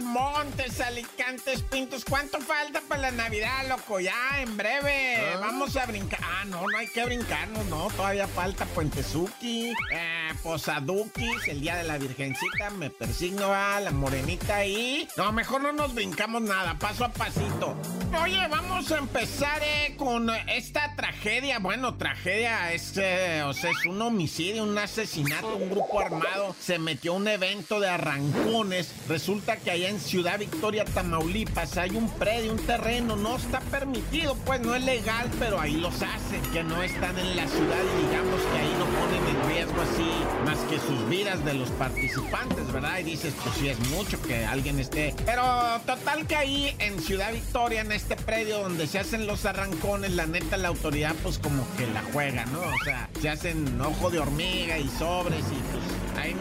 [0.00, 2.04] Montes, Montes, Alicantes, Pintos.
[2.04, 4.00] ¿Cuánto falta para la Navidad, loco?
[4.00, 5.16] Ya, en breve.
[5.34, 5.38] Ah.
[5.40, 6.20] Vamos a brincar.
[6.22, 7.88] Ah, no, no hay que brincarnos, no.
[7.88, 12.70] Todavía falta Puentezuki, eh, Posaduquis, el Día de la Virgencita.
[12.70, 15.08] Me persigno a la morenita ahí.
[15.16, 17.76] No, mejor no nos brincamos nada, paso a pasito.
[18.22, 21.58] Oye, vamos a empezar eh, con esta tragedia.
[21.58, 26.78] Bueno, tragedia es, eh, o sea, es un homicidio, un asesinato, un grupo armado se
[26.78, 28.92] metió a un evento de arrancones.
[29.08, 34.60] Resulta que en Ciudad Victoria, Tamaulipas, hay un predio, un terreno, no está permitido, pues
[34.60, 38.40] no es legal, pero ahí los hacen, que no están en la ciudad y digamos
[38.40, 42.98] que ahí no ponen en riesgo así más que sus vidas de los participantes, ¿verdad?
[42.98, 45.14] Y dices, pues sí es mucho que alguien esté.
[45.24, 45.42] Pero
[45.86, 50.26] total que ahí en Ciudad Victoria, en este predio donde se hacen los arrancones, la
[50.26, 52.60] neta la autoridad pues como que la juega, ¿no?
[52.60, 56.34] O sea, se hacen ojo de hormiga y sobres y pues ahí,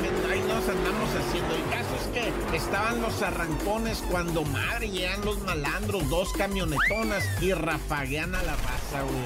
[0.48, 1.56] nos andamos haciendo.
[1.56, 2.08] El caso es
[2.50, 8.56] que estaban los arrancones cuando madre llegan los malandros, dos camionetonas y rafaguean a la
[8.56, 9.26] raza, güey.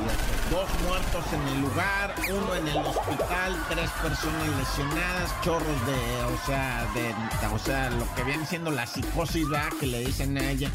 [0.00, 0.30] Olvídate.
[0.50, 6.46] Dos muertos en el lugar, uno en el hospital, tres personas lesionadas, chorros de, o
[6.46, 7.14] sea, de,
[7.54, 9.72] o sea, lo que viene siendo la psicosis, ¿verdad?
[9.78, 10.72] Que le dicen a ella.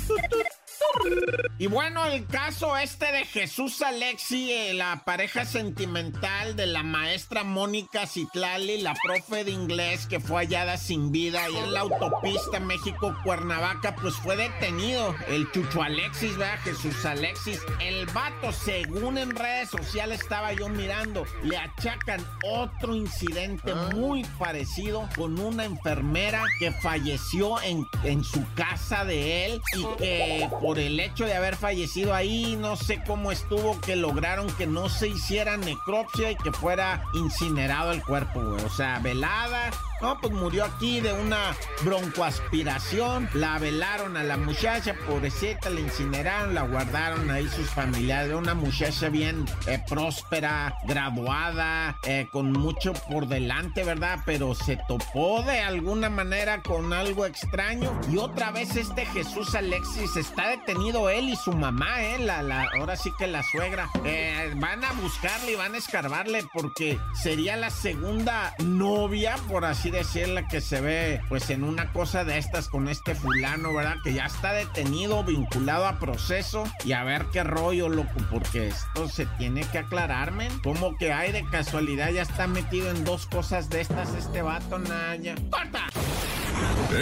[1.57, 7.45] Y bueno, el caso este de Jesús Alexi, eh, la pareja sentimental de la maestra
[7.45, 12.59] Mónica Citlali, la profe de inglés que fue hallada sin vida ahí en la autopista
[12.59, 15.15] México-Cuernavaca, pues fue detenido.
[15.29, 16.59] El Chucho Alexis, ¿verdad?
[16.63, 17.61] Jesús Alexis.
[17.79, 25.07] El vato, según en redes sociales estaba yo mirando, le achacan otro incidente muy parecido
[25.15, 30.94] con una enfermera que falleció en, en su casa de él y que por el
[30.99, 35.57] hecho de haber fallecido ahí, no sé cómo estuvo, que lograron que no se hiciera
[35.57, 38.63] necropsia y que fuera incinerado el cuerpo, güey.
[38.63, 39.71] O sea, velada.
[40.13, 43.27] Pues murió aquí de una broncoaspiración.
[43.33, 48.33] La velaron a la muchacha, pobrecita, la incineraron, la guardaron ahí sus familiares.
[48.35, 54.19] Una muchacha bien eh, próspera, graduada, eh, con mucho por delante, ¿verdad?
[54.25, 57.99] Pero se topó de alguna manera con algo extraño.
[58.11, 62.19] Y otra vez este Jesús Alexis está detenido él y su mamá, ¿eh?
[62.19, 63.89] La, la, ahora sí que la suegra.
[64.03, 69.94] Eh, van a buscarle y van a escarbarle porque sería la segunda novia, por así
[69.95, 73.95] decirla, que se ve pues en una cosa de estas con este fulano, ¿verdad?
[74.03, 79.07] Que ya está detenido, vinculado a proceso y a ver qué rollo, loco, porque esto
[79.09, 80.49] se tiene que aclararme.
[80.63, 84.79] Como que hay de casualidad, ya está metido en dos cosas de estas este vato,
[84.79, 85.35] Naya.
[85.49, 85.87] ¡Corta!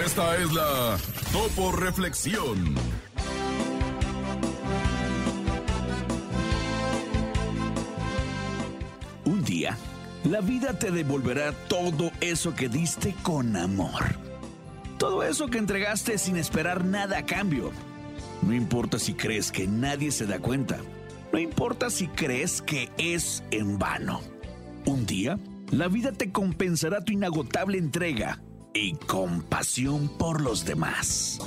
[0.03, 0.97] Esta es la
[1.31, 2.75] Topo Reflexión.
[10.23, 14.17] La vida te devolverá todo eso que diste con amor.
[14.97, 17.71] Todo eso que entregaste sin esperar nada a cambio.
[18.41, 20.77] No importa si crees que nadie se da cuenta.
[21.31, 24.21] No importa si crees que es en vano.
[24.85, 25.39] Un día,
[25.71, 28.41] la vida te compensará tu inagotable entrega
[28.73, 31.39] y compasión por los demás.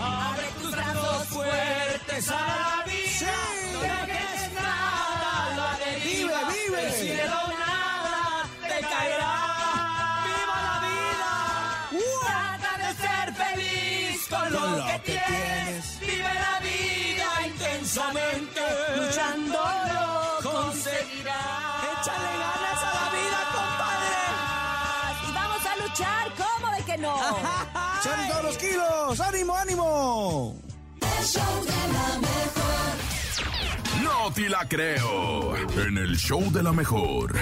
[0.00, 3.57] Abre tus brazos fuertes a la vida.
[8.98, 9.34] Caerá.
[10.26, 11.32] ¡Viva la vida!
[12.26, 16.00] Trata de ser feliz con, lo, que, tienes.
[16.00, 18.60] Vive la vida intensamente.
[18.96, 19.60] Luchando
[19.94, 21.78] lo conseguirás.
[21.92, 23.40] Échale ganas a la vida,
[25.28, 27.14] Y vamos a luchar, ¿cómo de que no?
[28.00, 29.20] ¡Echale todos los kilos!
[29.20, 30.56] ¡Ánimo, ánimo!
[31.00, 32.68] El show de la mejor.
[34.02, 35.56] No te la creo.
[35.56, 37.34] En el show de la mejor.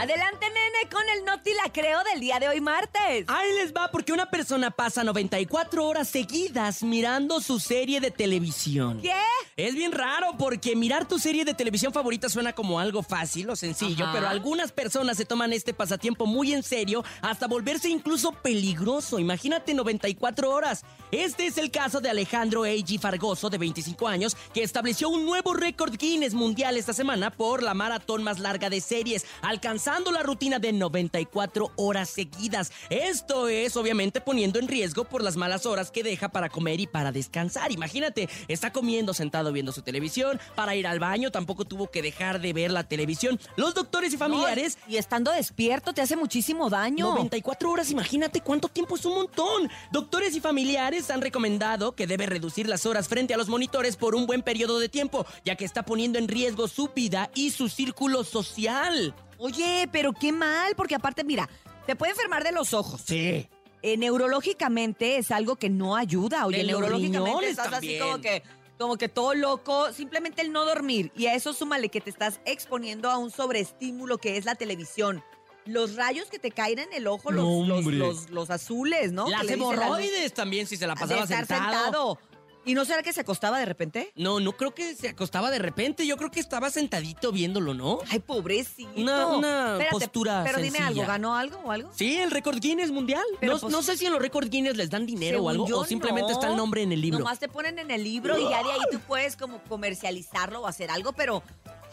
[0.00, 3.26] Adelante, nene, con el Noti la creo del día de hoy martes.
[3.28, 9.02] Ahí les va porque una persona pasa 94 horas seguidas mirando su serie de televisión.
[9.02, 9.12] ¿Qué?
[9.58, 13.56] Es bien raro porque mirar tu serie de televisión favorita suena como algo fácil o
[13.56, 14.14] sencillo, Ajá.
[14.14, 19.18] pero algunas personas se toman este pasatiempo muy en serio hasta volverse incluso peligroso.
[19.18, 20.82] Imagínate 94 horas.
[21.12, 22.98] Este es el caso de Alejandro A.G.
[22.98, 27.74] Fargoso, de 25 años, que estableció un nuevo récord Guinness mundial esta semana por la
[27.74, 32.70] maratón más larga de series, alcanzando la rutina de 94 horas seguidas.
[32.90, 36.86] Esto es obviamente poniendo en riesgo por las malas horas que deja para comer y
[36.86, 37.72] para descansar.
[37.72, 42.40] Imagínate, está comiendo sentado viendo su televisión, para ir al baño tampoco tuvo que dejar
[42.40, 43.40] de ver la televisión.
[43.56, 44.78] Los doctores y familiares...
[44.88, 47.10] Y estando despierto te hace muchísimo daño.
[47.10, 49.68] 94 horas, imagínate cuánto tiempo es un montón.
[49.90, 54.14] Doctores y familiares han recomendado que debe reducir las horas frente a los monitores por
[54.14, 57.68] un buen periodo de tiempo, ya que está poniendo en riesgo su vida y su
[57.68, 59.14] círculo social.
[59.40, 61.48] Oye, pero qué mal, porque aparte, mira,
[61.86, 63.00] te puede enfermar de los ojos.
[63.06, 63.48] Sí.
[63.82, 66.46] Eh, neurológicamente es algo que no ayuda.
[66.46, 68.02] Oye, De los neurológicamente riñones estás también.
[68.02, 68.42] así como que,
[68.78, 69.92] como que todo loco.
[69.92, 71.10] Simplemente el no dormir.
[71.16, 75.24] Y a eso súmale que te estás exponiendo a un sobreestímulo que es la televisión.
[75.66, 77.96] Los rayos que te caen en el ojo, los, No, los, hombre.
[77.96, 79.28] los- los azules, ¿no?
[79.28, 82.18] Las Que le dicen la luz hemorroides también, si se la de pasaba estar sentado.
[82.64, 84.12] ¿Y no será que se acostaba de repente?
[84.16, 86.06] No, no creo que se acostaba de repente.
[86.06, 87.98] Yo creo que estaba sentadito viéndolo, ¿no?
[88.10, 88.90] Ay, pobrecito.
[88.96, 91.90] Una- una Espérate, postura Pero dime algo, ¿ganó algo o algo?
[91.94, 93.24] Sí, el récord Guinness mundial.
[93.40, 95.64] Pero, no, pues, no sé si en los récord Guinness les dan dinero o algo,
[95.64, 96.38] o simplemente no.
[96.38, 97.20] está el nombre en el libro.
[97.20, 100.66] Nomás te ponen en el libro y ya de ahí tú puedes como comercializarlo o
[100.66, 101.42] hacer algo, pero...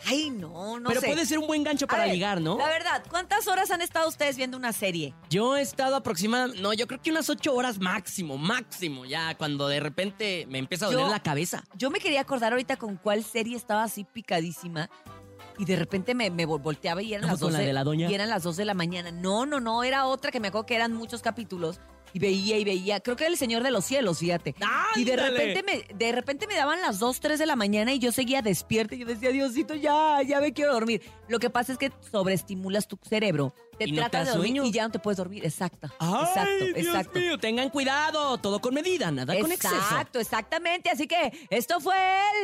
[0.05, 1.07] Ay, no, no Pero sé.
[1.07, 2.57] puede ser un buen gancho para ver, ligar, ¿no?
[2.57, 5.13] La verdad, ¿cuántas horas han estado ustedes viendo una serie?
[5.29, 9.67] Yo he estado aproximadamente, no, yo creo que unas ocho horas máximo, máximo, ya cuando
[9.67, 11.63] de repente me empieza a doler Yo- la cabeza.
[11.75, 14.89] Yo me quería acordar ahorita con cuál serie estaba así picadísima
[15.59, 17.67] y de repente me, me vol- volteaba y eran ¿No las fue con 12 la
[17.67, 18.09] de la doña?
[18.09, 19.11] y eran las 2 de la mañana.
[19.11, 21.79] No, no, no, era otra que me acuerdo que eran muchos capítulos
[22.13, 24.55] y veía y veía, creo que era El Señor de los Cielos, fíjate.
[24.95, 27.99] Y de repente me de repente me daban las 2, 3 de la mañana y
[27.99, 31.71] yo seguía despierta y yo decía, "Diosito, ya, ya me quiero dormir." Lo que pasa
[31.73, 33.53] es que sobreestimulas tu cerebro.
[33.77, 34.65] Te Y no te tratas de dormir sueño.
[34.65, 35.45] y ya no te puedes dormir.
[35.45, 35.87] Exacto.
[35.99, 37.19] Ay, exacto, Dios exacto.
[37.19, 39.75] mío, tengan cuidado, todo con medida, nada con exceso.
[39.75, 40.89] Exacto, exactamente.
[40.89, 41.95] Así que esto fue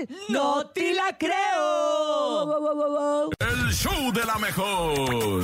[0.02, 2.46] el ¡No te la creo!
[2.46, 3.30] Wow, wow, wow, wow.
[3.40, 5.44] El show de la mejor.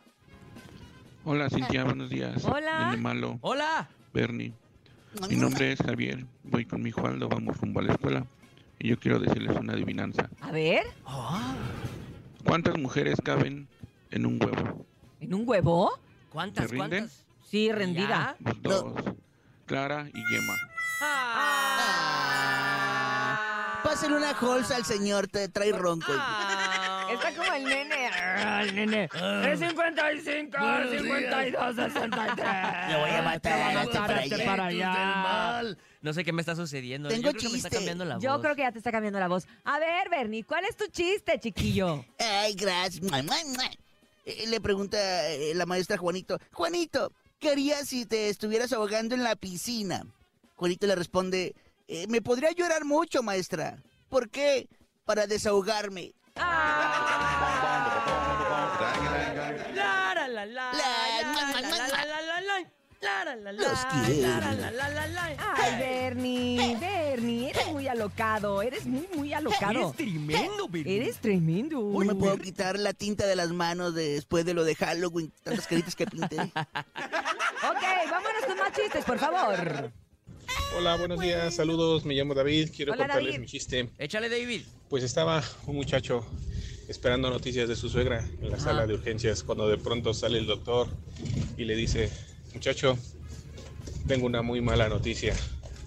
[1.26, 2.44] Hola Cintia, buenos días.
[2.46, 2.86] Hola.
[2.92, 3.88] Nene malo, ¡Hola!
[4.14, 4.54] Bernie.
[5.30, 8.26] Mi nombre es Javier, voy con mi hijo Aldo, vamos rumbo a la escuela.
[8.80, 10.30] Y yo quiero decirles una adivinanza.
[10.42, 10.86] A ver,
[12.44, 13.68] ¿Cuántas mujeres caben
[14.12, 14.86] en un huevo?
[15.20, 16.00] ¿en un huevo?
[16.32, 17.26] ¿Cuántas, cuántas?
[17.50, 18.36] Sí, rendida.
[18.42, 18.94] Pues dos.
[19.66, 20.54] Clara y Yema.
[21.02, 21.48] Ah.
[23.84, 26.12] Pásenle una holza al señor, te trae ronco.
[26.12, 27.08] Ah.
[27.12, 27.97] Está como el nene.
[28.62, 29.10] El nene.
[29.46, 30.58] Es 55,
[30.92, 32.92] 52, 63.
[32.92, 34.46] Lo voy a matar, para matar, allá.
[34.46, 35.76] para allá.
[36.02, 37.10] No sé qué me está sucediendo.
[37.10, 37.76] Tengo Yo creo que me está chiste.
[37.78, 38.24] cambiando la voz.
[38.24, 39.48] Yo creo que ya te está cambiando la voz.
[39.64, 42.06] A ver, Bernie, ¿cuál es tu chiste, chiquillo?
[42.20, 43.04] Ay, gracias.
[44.26, 44.98] Eh, Le pregunta
[45.30, 50.04] eh, la maestra Juanito, Juanito, ¿qué harías si te estuvieras ahogando en la piscina?
[50.56, 51.56] Juanito le responde,
[51.88, 53.78] "Eh, me podría llorar mucho, maestra.
[54.10, 54.68] ¿Por qué?
[55.06, 56.14] Para desahogarme.
[56.36, 57.77] La,
[60.46, 60.82] la, la,
[63.54, 64.30] Los la, quiero.
[64.30, 65.54] la, la, la, la, la.
[65.56, 69.80] Ay, Bernie, Bernie, eres muy alocado, eres muy, muy alocado.
[69.80, 70.96] Eres tremendo, Bernie.
[70.98, 71.80] Eres tremendo.
[71.80, 75.32] No me puedo quitar la tinta de las manos de- después de lo de Halloween,
[75.44, 76.38] tantas caritas que pinté.
[76.38, 76.54] Ok,
[78.10, 79.92] vámonos con más chistes, por favor.
[80.78, 83.40] Hola, buenos días, saludos, me llamo David, quiero Hola, contarles David.
[83.42, 83.90] mi chiste.
[83.98, 84.64] Échale, David.
[84.90, 86.26] Pues estaba un muchacho
[86.88, 90.48] esperando noticias de su suegra en la sala de urgencias cuando de pronto sale el
[90.48, 90.88] doctor
[91.58, 92.10] y le dice,
[92.54, 92.98] muchacho,
[94.08, 95.36] tengo una muy mala noticia.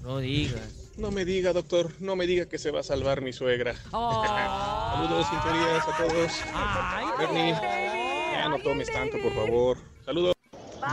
[0.02, 0.60] No digas.
[0.96, 3.74] No me diga, doctor, no me diga que se va a salvar mi suegra.
[3.90, 6.32] Saludos, sinceridades a todos.
[6.52, 9.78] Ay, Bernie, ya no tomes tanto, por favor.
[10.04, 10.34] Saludos.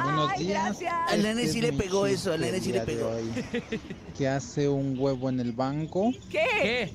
[0.04, 0.78] Buenos días.
[1.08, 3.12] Al nene Este sí es le pegó eso, al nene sí le pegó.
[4.18, 6.14] ¿Qué hace un huevo en el banco?
[6.30, 6.46] ¿Qué?
[6.62, 6.94] ¿Qué?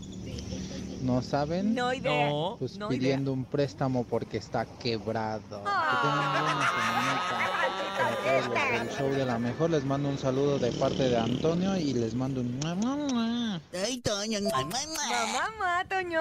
[1.03, 1.75] ¿No saben?
[1.75, 2.29] No idea.
[2.29, 2.57] No.
[2.59, 5.65] Pues no pidiendo un préstamo porque está quebrado.
[5.65, 6.73] Que tengan buena
[8.97, 9.71] show de la mejor.
[9.71, 12.61] Les mando un saludo de parte de Antonio y les mando un...
[13.73, 14.41] Ay, Toño.
[14.41, 14.79] Mamá,
[15.33, 16.21] mamá, Toño.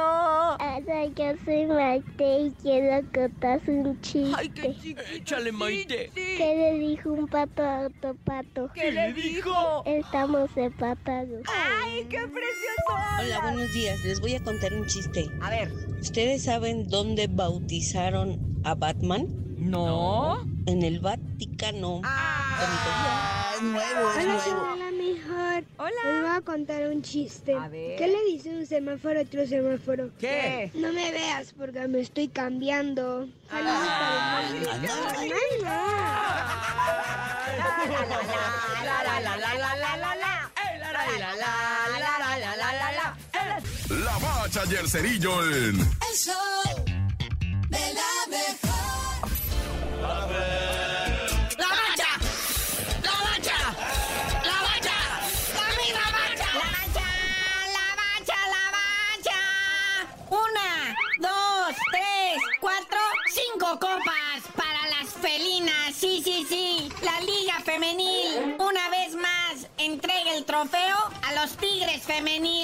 [0.56, 4.34] Hola, yo soy Maite y quiero contarse un chiste.
[4.36, 5.02] Ay, qué chiquito.
[5.14, 6.12] Échale, Maite.
[6.14, 8.70] ¿Qué le dijo un pato a otro pato?
[8.74, 9.84] ¿Qué le dijo?
[9.86, 11.44] Estamos empatados.
[11.48, 13.20] Ay, qué precioso.
[13.20, 14.04] Hola, buenos días.
[14.04, 15.30] Les voy a contar un chiste.
[15.42, 15.72] A ver.
[16.02, 19.28] ¿Ustedes saben dónde bautizaron a Batman?
[19.62, 20.44] No.
[20.65, 22.01] En el Vaticano.
[22.03, 22.58] Ah.
[22.60, 24.62] ah, es nuevo, es hola, nuevo.
[24.74, 25.63] Hola, mejor.
[25.77, 26.01] Hola.
[26.03, 27.53] Les voy a contar un chiste.
[27.53, 27.96] A ver.
[27.98, 30.10] ¿Qué le dice un semáforo a otro semáforo?
[30.20, 30.72] ¿Qué?
[30.74, 33.27] No me veas porque me estoy cambiando.
[33.51, 33.62] Ah.
[34.24, 34.41] Ah,
[43.89, 45.80] la bacha y el cerillo en...
[45.80, 46.36] El show
[47.70, 48.71] de la mejor
[63.80, 65.96] copas para las felinas.
[65.96, 66.89] Sí, sí, sí.
[67.01, 68.56] La Liga Femenil.
[68.60, 72.61] Una vez más, entrega el trofeo a los Tigres Femenil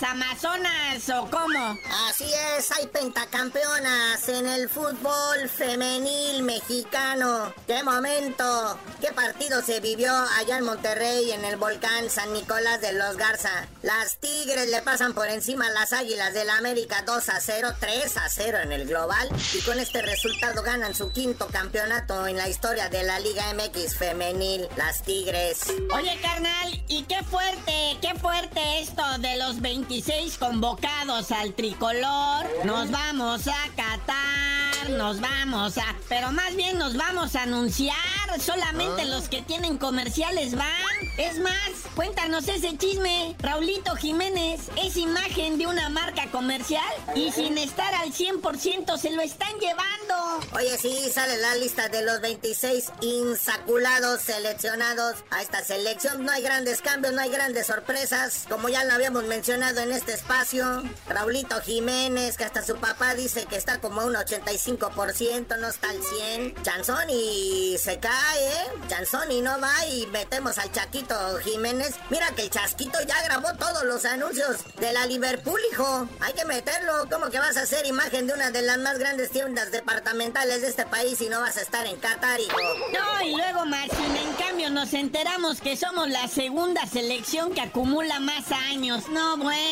[0.00, 1.78] las Amazonas o cómo.
[2.08, 2.24] Así
[2.56, 7.52] es, hay pentacampeonas en el fútbol femenil mexicano.
[7.66, 8.78] ¡Qué momento!
[9.00, 13.68] ¿Qué partido se vivió allá en Monterrey en el volcán San Nicolás de los Garza?
[13.82, 18.16] Las Tigres le pasan por encima a las Águilas del América 2 a 0, 3
[18.16, 22.48] a 0 en el global y con este resultado ganan su quinto campeonato en la
[22.48, 25.60] historia de la Liga MX femenil, las Tigres.
[25.94, 32.46] Oye, carnal, y qué fuerte, qué fuerte esto de los 26 convocados al tricolor.
[32.66, 35.96] Nos vamos a Qatar, nos vamos a...
[36.10, 37.96] Pero más bien nos vamos a anunciar.
[38.38, 40.68] Solamente los que tienen comerciales van.
[41.16, 43.34] Es más, cuéntanos ese chisme.
[43.38, 46.84] Raulito Jiménez es imagen de una marca comercial
[47.16, 50.46] y sin estar al 100% se lo están llevando.
[50.52, 56.24] Oye, sí, sale la lista de los 26 insaculados seleccionados a esta selección.
[56.24, 58.44] No hay grandes cambios, no hay grandes sorpresas.
[58.48, 63.46] Como ya lo habíamos mencionado en este espacio, Raulito Jiménez, que hasta su papá dice
[63.46, 66.62] que está como a un 85%, no está al 100.
[66.62, 68.66] Chanzoni se cae, ¿eh?
[68.88, 71.94] Chanzoni no va y metemos al Chaquito Jiménez.
[72.10, 76.08] Mira que el Chasquito ya grabó todos los anuncios de la Liverpool, hijo.
[76.20, 77.08] Hay que meterlo.
[77.10, 80.68] ¿Cómo que vas a hacer imagen de una de las más grandes tiendas departamentales de
[80.68, 82.56] este país y no vas a estar en Qatar, hijo?
[82.92, 88.18] No, y luego Martín, en cambio nos enteramos que somos la segunda selección que acumula
[88.20, 89.08] más años.
[89.08, 89.67] No, bueno.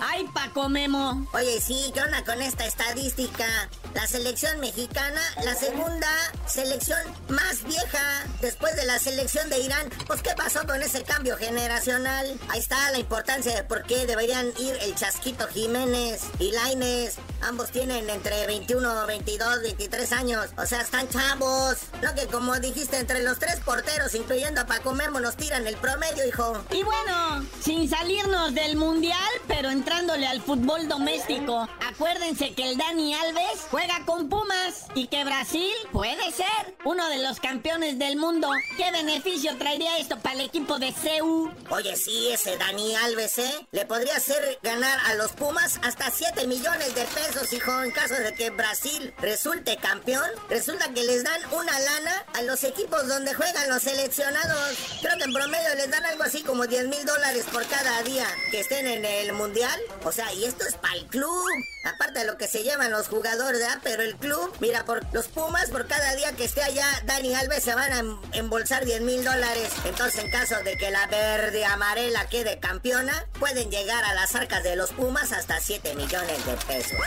[0.00, 1.26] Ay, Paco Memo.
[1.32, 3.46] Oye, sí, ¿qué onda con esta estadística?
[3.92, 6.08] La selección mexicana, la segunda
[6.46, 6.98] selección
[7.28, 9.88] más vieja después de la selección de Irán.
[10.06, 12.38] Pues, ¿qué pasó con ese cambio generacional?
[12.48, 17.16] Ahí está la importancia de por qué deberían ir el Chasquito Jiménez y Laines.
[17.42, 20.46] Ambos tienen entre 21, 22, 23 años.
[20.56, 21.78] O sea, están chavos.
[22.02, 25.76] No que como dijiste, entre los tres porteros, incluyendo a Paco Memo, nos tiran el
[25.76, 26.64] promedio, hijo.
[26.70, 33.14] Y bueno, sin salirnos del mundial, pero entrándole al fútbol doméstico, acuérdense que el Dani
[33.14, 38.50] Alves juega con Pumas y que Brasil puede ser uno de los campeones del mundo.
[38.76, 41.52] ¿Qué beneficio traería esto para el equipo de CEU?
[41.70, 43.66] Oye, sí, ese Dani Alves, ¿eh?
[43.72, 48.14] Le podría hacer ganar a los Pumas hasta 7 millones de pesos, hijo, en caso
[48.14, 50.28] de que Brasil resulte campeón.
[50.48, 54.76] Resulta que les dan una lana a los equipos donde juegan los seleccionados.
[55.00, 58.26] Creo que en promedio les dan algo así como 10 mil dólares por cada día
[58.50, 59.80] que estén en el mundial.
[60.04, 61.44] O sea, y esto es para el club.
[61.84, 63.78] Aparte de lo que se llevan los jugadores, ¿verdad?
[63.82, 67.62] Pero el club, mira, por los Pumas, por cada día que esté allá, Dani Alves
[67.64, 69.70] se van a em- embolsar 10 mil dólares.
[69.84, 74.62] Entonces, en caso de que la verde amarela quede campeona, pueden llegar a las arcas
[74.62, 76.98] de los Pumas hasta 7 millones de pesos.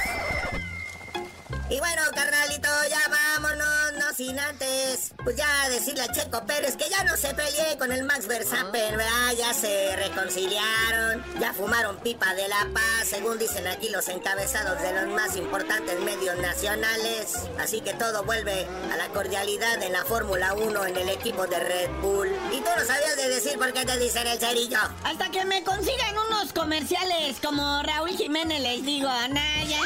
[1.70, 5.12] Y bueno, carnalito, ya vámonos, no sin antes.
[5.22, 8.96] Pues ya decirle a Checo Pérez que ya no se pelee con el Max Verstappen,
[8.96, 9.34] ¿verdad?
[9.38, 14.94] Ya se reconciliaron, ya fumaron pipa de la paz, según dicen aquí los encabezados de
[14.94, 17.34] los más importantes medios nacionales.
[17.60, 21.60] Así que todo vuelve a la cordialidad en la Fórmula 1 en el equipo de
[21.60, 22.30] Red Bull.
[22.54, 24.80] Y tú no sabías de decir por qué te dicen el cerillo.
[25.04, 29.82] Hasta que me consigan unos comerciales como Raúl Jiménez, les digo, Anaya.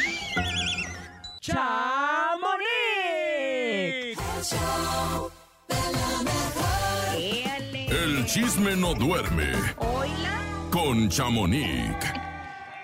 [1.42, 2.62] ¡Chamonix!
[7.90, 10.40] El chisme no duerme Oila.
[10.72, 11.96] con Chamonix.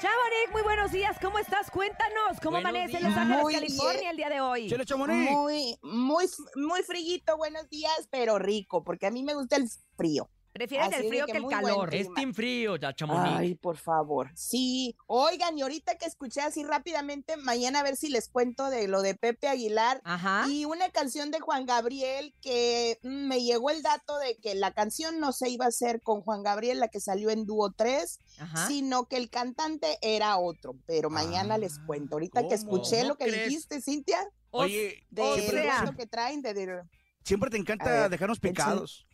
[0.02, 1.16] Chamonix, muy buenos días.
[1.22, 1.70] ¿Cómo estás?
[1.70, 2.40] Cuéntanos.
[2.42, 3.12] ¿Cómo Buenos amanece en días.
[3.12, 4.10] Los Ángeles, Muy California bien.
[4.10, 4.70] el día de hoy?
[4.70, 5.32] Chele Chamonix.
[5.32, 10.30] Muy, muy, muy friguito, buenos días, pero rico, porque a mí me gusta el frío.
[10.58, 11.94] Prefieres Así el frío que que el calor.
[11.94, 13.38] Es team frío, ya, Chamonix.
[13.38, 14.32] Ay, por favor.
[14.34, 18.88] Sí, oigan, y ahorita que escuché así rápidamente, mañana a ver si les cuento de
[18.88, 20.46] lo de Pepe Aguilar Ajá.
[20.50, 24.72] y una canción de Juan Gabriel que mm, me llegó el dato de que la
[24.72, 28.20] canción no se iba a hacer con Juan Gabriel, la que salió en Dúo 3,
[28.40, 28.68] Ajá.
[28.68, 32.16] sino que el cantante era otro, pero mañana les cuento.
[32.16, 33.50] Ahorita que escuché ¿Cómo lo que crees?
[33.50, 35.94] dijiste, Cintia, Oye, de O lo sea.
[35.96, 36.82] que traen de- de
[37.24, 38.52] siempre te encanta ver, dejarnos échale.
[38.54, 39.07] picados.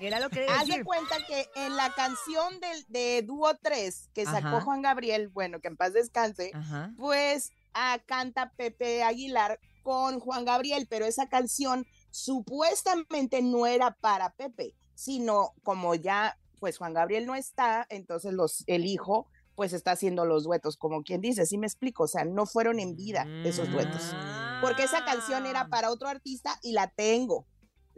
[0.00, 4.24] Era lo que Haz de cuenta que en la canción del, de Dúo 3 que
[4.24, 4.60] sacó Ajá.
[4.62, 6.92] Juan Gabriel, bueno, que en paz descanse, Ajá.
[6.96, 14.30] pues ah, canta Pepe Aguilar con Juan Gabriel, pero esa canción supuestamente no era para
[14.30, 19.28] Pepe, sino como ya pues Juan Gabriel no está, entonces los el hijo
[19.58, 22.04] pues está haciendo los duetos, como quien dice, ¿sí me explico?
[22.04, 24.14] O sea, no fueron en vida esos duetos.
[24.60, 27.44] Porque esa canción era para otro artista y la tengo,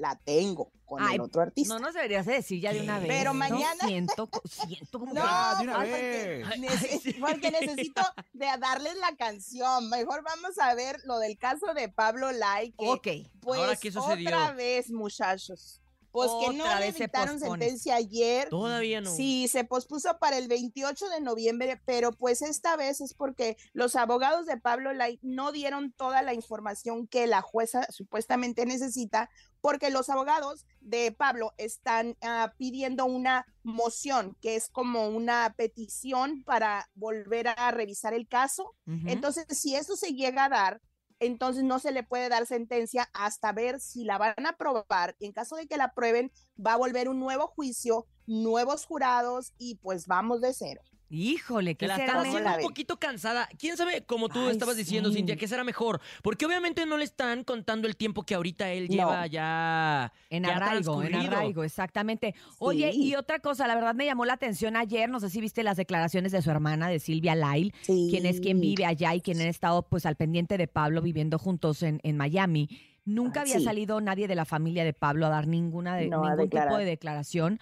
[0.01, 1.73] la tengo con Ay, el otro artista.
[1.75, 3.07] No nos deberías de decir ya de una vez.
[3.09, 3.39] Pero ¿no?
[3.39, 5.23] mañana- Siento, siento como No,
[5.59, 7.15] de una porque, vez.
[7.21, 8.03] porque necesito
[8.33, 9.89] de darles la canción.
[9.91, 13.09] Mejor vamos a ver lo del caso de Pablo Lai, que Ok.
[13.41, 14.29] pues Ahora, ¿qué sucedió?
[14.29, 15.80] otra vez, muchachos.
[16.13, 18.49] Pues que no dictaron sentencia ayer.
[18.49, 19.11] Todavía no.
[19.15, 23.95] Sí, se pospuso para el 28 de noviembre, pero pues esta vez es porque los
[23.95, 29.91] abogados de Pablo Lai no dieron toda la información que la jueza supuestamente necesita, porque
[29.91, 36.91] los abogados de Pablo están ah, pidiendo una moción, que es como una petición para
[36.95, 38.75] volver a revisar el caso.
[39.07, 40.81] Entonces, si eso se llega a dar,
[41.21, 45.17] entonces no se le puede dar sentencia hasta ver si la van a aprobar.
[45.21, 49.77] En caso de que la aprueben, va a volver un nuevo juicio, nuevos jurados y
[49.77, 50.83] pues vamos de cero.
[51.13, 52.07] Híjole, Que ¿qué la será?
[52.07, 53.49] están ¿Cómo haciendo la un poquito cansada.
[53.59, 55.17] ¿Quién sabe, como tú Ay, estabas diciendo, sí.
[55.17, 56.01] Cintia, qué será mejor?
[56.23, 58.95] Porque obviamente no le están contando el tiempo que ahorita él No.
[58.95, 60.13] lleva ya.
[60.31, 62.35] En ha arraigo, en arraigo, exactamente.
[62.61, 65.63] Oye, y otra cosa, la verdad me llamó la atención ayer, no sé si viste
[65.65, 69.41] las declaraciones de su hermana, de Silvia Lyle, quien es quien vive allá y quien
[69.41, 72.69] ha estado pues al pendiente de Pablo viviendo juntos en, en Miami.
[73.07, 76.23] Nunca Ah, había salido nadie de la familia de Pablo a dar ninguna de, No,
[76.23, 77.59] ningún tipo de declaración.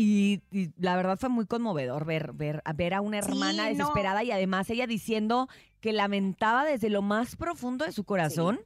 [0.00, 3.74] Y, y la verdad fue muy conmovedor ver, ver, a- ver a una hermana Sí,
[3.74, 3.78] no.
[3.78, 5.48] desesperada y además ella diciendo
[5.80, 8.60] que lamentaba desde lo más profundo de su corazón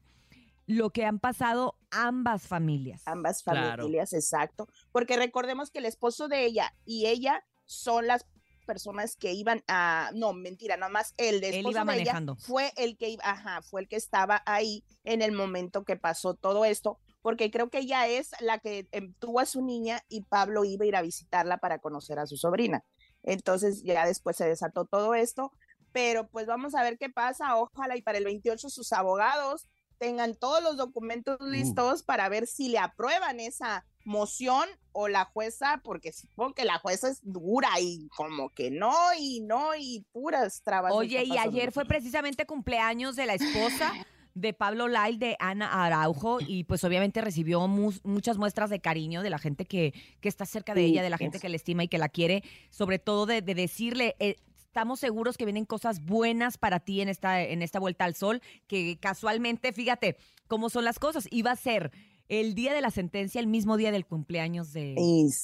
[0.67, 3.01] lo que han pasado ambas familias.
[3.07, 3.85] Ambas Claro.
[3.85, 4.69] familias, exacto.
[4.93, 8.27] Porque recordemos que el esposo de ella y ella son las
[8.67, 12.37] personas que iban a, no, mentira, nomás el de Él esposo iba de ella manejando.
[12.37, 16.35] fue el que iba, ajá, fue el que estaba ahí en el momento que pasó
[16.35, 20.23] todo esto, porque creo que ella es la que em, tuvo a su niña y
[20.23, 22.85] Pablo iba a ir a visitarla para conocer a su sobrina.
[23.23, 25.53] Entonces ya después se desató todo esto,
[25.93, 27.57] pero pues vamos a ver qué pasa.
[27.57, 32.69] Ojalá y para el 28 sus abogados tengan todos los documentos listos para ver si
[32.69, 38.09] le aprueban esa moción o la jueza, porque supongo que la jueza es dura y
[38.17, 40.93] como que no y no y puras trabas.
[40.93, 43.93] Oye, y ayer fue precisamente cumpleaños de la esposa
[44.35, 49.23] de Pablo Lyle, de Ana Araujo, y pues obviamente recibió mu- muchas muestras de cariño
[49.23, 51.57] de la gente que, que está cerca de Sí, ella, de la gente que la
[51.57, 55.67] estima y que la quiere, sobre todo de, de decirle, eh, estamos seguros que vienen
[55.67, 60.17] cosas buenas para ti en esta, en esta vuelta al sol, que casualmente, fíjate
[60.47, 61.91] cómo son las cosas, iba a ser
[62.29, 64.95] el día de la sentencia, el mismo día del cumpleaños de,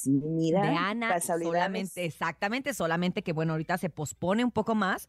[0.07, 5.05] mira, de Ana, solamente, exactamente, solamente que bueno, ahorita se pospone un poco más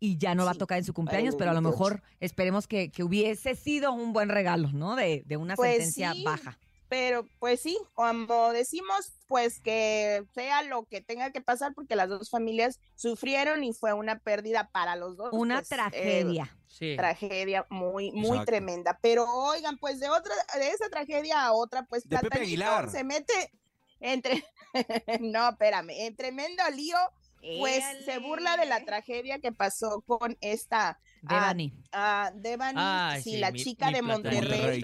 [0.00, 1.70] y ya no va a tocar en su cumpleaños, pero a lo 28.
[1.78, 4.96] mejor esperemos que, que hubiese sido un buen regalo, ¿no?
[4.96, 6.58] De, de una Pues sentencia sí, baja.
[6.88, 12.08] Pero pues sí, como decimos, pues que sea lo que tenga que pasar porque las
[12.08, 15.28] dos familias sufrieron y fue una pérdida para los dos.
[15.32, 16.56] Una pues, eh, tragedia.
[16.66, 16.96] Sí.
[16.96, 18.46] tragedia muy, muy Exacto.
[18.46, 18.98] tremenda.
[19.02, 22.90] Pero oigan, pues de otra, de esa tragedia a otra, pues De Pepe Aguilar.
[22.90, 23.52] se mete
[24.00, 24.44] entre,
[25.20, 26.96] no, espérame, en tremendo lío,
[27.40, 31.72] pues se burla de la tragedia que pasó con esta ah, Devani.
[31.92, 34.02] ah, Devani, Ay, sí, sí, la mi- chica mi de.
[34.02, 34.82] Monterrey.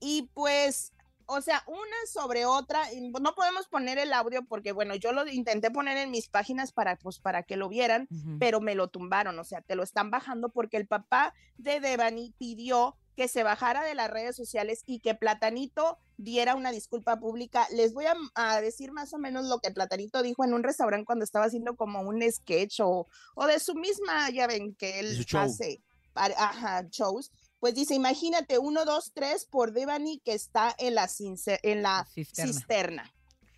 [0.00, 0.92] Y pues,
[1.26, 2.82] o sea, una sobre otra,
[3.20, 6.96] no podemos poner el audio porque, bueno, yo lo intenté poner en mis páginas para,
[6.96, 8.08] pues, para que lo vieran,
[8.38, 12.32] pero me lo tumbaron, o sea, te lo están bajando porque el papá de Devani
[12.38, 17.66] pidió que se bajara de las redes sociales y que Platanito diera una disculpa pública.
[17.72, 21.04] Les voy a, a decir más o menos lo que Platanito dijo en un restaurante
[21.04, 25.26] cuando estaba haciendo como un sketch o, o de su misma, ya ven que él
[25.34, 25.82] hace
[26.14, 27.32] ajá, shows.
[27.58, 32.06] Pues dice, imagínate, uno, dos, tres por Devani que está en la, cince- en la
[32.14, 32.52] Cisterna.
[32.52, 33.14] cisterna.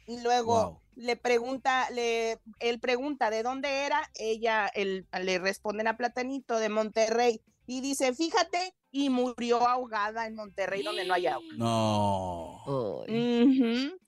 [0.07, 5.99] Y luego le pregunta, le, él pregunta de dónde era, ella él, le responden a
[5.99, 11.45] Platanito de Monterrey y dice, fíjate, y murió ahogada en Monterrey donde no hay agua.
[11.57, 13.05] No.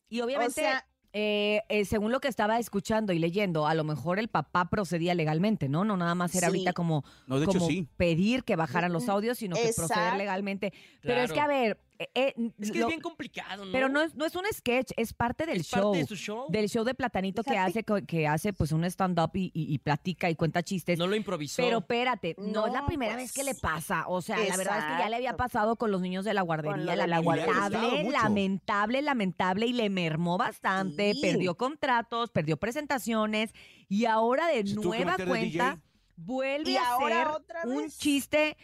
[0.08, 3.84] Y obviamente, O sea- eh, eh, según lo que estaba escuchando y leyendo, a lo
[3.84, 5.84] mejor el papá procedía legalmente, ¿no?
[5.84, 6.52] No nada más era Sí.
[6.54, 7.86] ahorita como, No, de hecho, como sí.
[7.96, 10.72] pedir que bajaran los audios, sino que proceder legalmente.
[11.02, 11.78] Pero es que, a ver,
[12.14, 13.72] eh, eh, Es que lo- es bien complicado, ¿no?
[13.72, 15.92] pero no es, no es un sketch, es parte del Es show.
[15.92, 16.46] parte de su show.
[16.50, 20.28] Del show de Platanito que hace, que hace pues un stand-up y, y- y platica
[20.30, 20.98] y cuenta chistes.
[20.98, 21.62] No lo improvisó.
[21.62, 24.04] Pero espérate, no, es la primera pues, vez que le pasa.
[24.08, 26.42] O sea, la verdad es que ya le había pasado con los niños de la
[26.42, 26.92] guardería.
[26.92, 31.14] de la lamentable, lamentable, lamentable y le mermó bastante.
[31.14, 31.20] Sí.
[31.20, 33.52] Perdió contratos, perdió presentaciones
[33.88, 35.78] y ahora de Se nueva cuenta
[36.16, 38.56] vuelve Y a hacer otra un chiste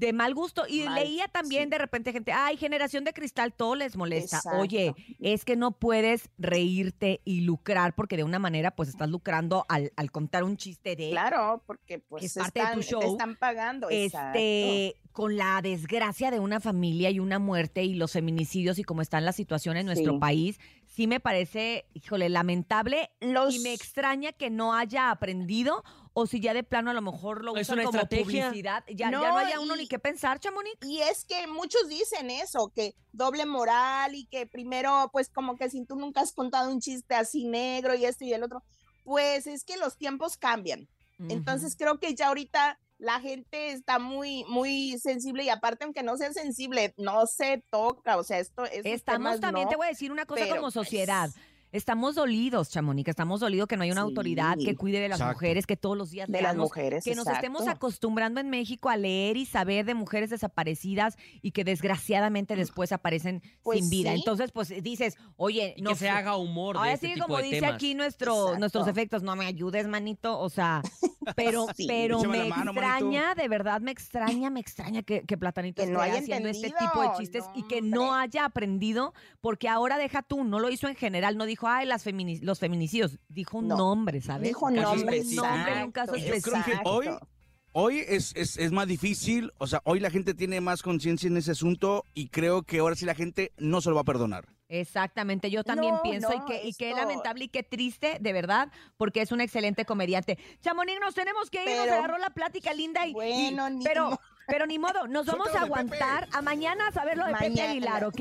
[0.00, 0.64] de mal gusto.
[0.68, 1.70] Y Mal, leía también sí.
[1.70, 4.38] de repente gente, ay, generación de cristal, todo les molesta.
[4.38, 4.58] Exacto.
[4.58, 9.64] Oye, es que no puedes reírte y lucrar porque de una manera pues estás lucrando
[9.68, 11.10] al, al contar un chiste de...
[11.10, 13.00] Claro, porque pues Es parte de tu están, show.
[13.00, 13.88] te están pagando.
[13.90, 14.38] exacto.
[14.38, 19.02] Este, con la desgracia de una familia y una muerte y los feminicidios y cómo
[19.02, 20.18] están las situaciones en nuestro Sí.
[20.18, 26.26] país, sí me parece, híjole, lamentable Los- y me extraña que no haya aprendido o
[26.26, 28.46] si ya de plano a lo mejor lo Es usan una como estrategia.
[28.48, 28.84] publicidad.
[28.88, 30.76] Ya ya No, no, haya uno y- ni qué pensar, Chamonix.
[30.86, 35.70] Y es que muchos dicen eso, que doble moral y que primero, pues como que
[35.70, 38.62] si tú nunca has contado un chiste así negro y esto y el otro,
[39.04, 40.88] pues es que los tiempos cambian.
[41.28, 46.16] Entonces creo que ya ahorita la gente está muy, muy sensible y aparte aunque no
[46.16, 48.84] sea sensible, no se toca, o sea, esto es...
[48.84, 51.30] Estamos también, te voy a decir una cosa como pues, sociedad.
[51.72, 54.08] Estamos dolidos, Chamonica, estamos dolidos que no hay una Sí.
[54.08, 55.34] autoridad que cuide de las Exacto.
[55.36, 58.88] mujeres, que todos los días De las leamos, mujeres, que nos estemos acostumbrando en México
[58.88, 64.10] a leer y saber de mujeres desaparecidas y que desgraciadamente después aparecen Pues sin vida.
[64.12, 64.18] sí.
[64.18, 67.26] Entonces, pues dices, oye, Y no que se haga humor de Ahora este sí, tipo
[67.26, 67.74] como de dice temas.
[67.74, 68.58] aquí nuestro, Exacto.
[68.58, 70.40] nuestros efectos, no me ayudes, manito.
[70.40, 70.82] O sea,
[71.36, 71.86] pero, Sí.
[71.86, 75.88] pero Échame me mano, extraña, de verdad me extraña, me extraña que, que Platanito Que
[75.90, 79.68] no esté haya haciendo este tipo de chistes no, y que no haya aprendido, porque
[79.68, 83.18] ahora deja tú, no lo hizo en general, no dijo, ay, las femini- los feminicidios,
[83.28, 83.76] dijo un No.
[83.76, 84.48] nombre, ¿sabes?
[84.48, 85.42] Dijo Un nombre, específico.
[85.84, 86.90] Un caso exacto, Yo creo que específico.
[86.90, 87.28] hoy, exacto.
[87.72, 91.36] hoy es, es, es más difícil, o sea, hoy la gente tiene más conciencia en
[91.36, 94.46] ese asunto y creo que ahora sí la gente no se lo va a perdonar.
[94.72, 98.68] Exactamente, yo también No, pienso y que y qué lamentable y qué triste, de verdad,
[98.96, 100.38] porque es un excelente comediante.
[100.62, 103.84] Chamonix, nos tenemos que ir, nos Pero- agarró la plática linda y, y- Bueno, ni
[103.84, 107.32] pero pero ni modo, nos vamos a de aguantar a mañana a saber lo de
[107.34, 107.70] Pepe Mañana.
[107.70, 108.20] Aguilar, ¿ok?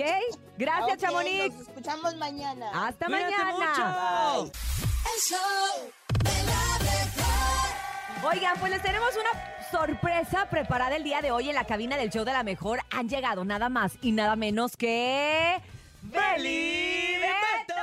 [0.58, 1.54] Gracias, Ok, Chamonix.
[1.56, 2.88] Nos escuchamos mañana.
[2.88, 4.34] Hasta Cuídate mañana.
[4.44, 4.52] mucho.
[8.28, 12.10] Oigan, pues les tenemos una sorpresa preparada el día de hoy en la cabina del
[12.10, 12.80] show de la mejor.
[12.92, 15.62] Han llegado nada más y nada menos que.
[16.02, 17.74] ¡Beli Beto!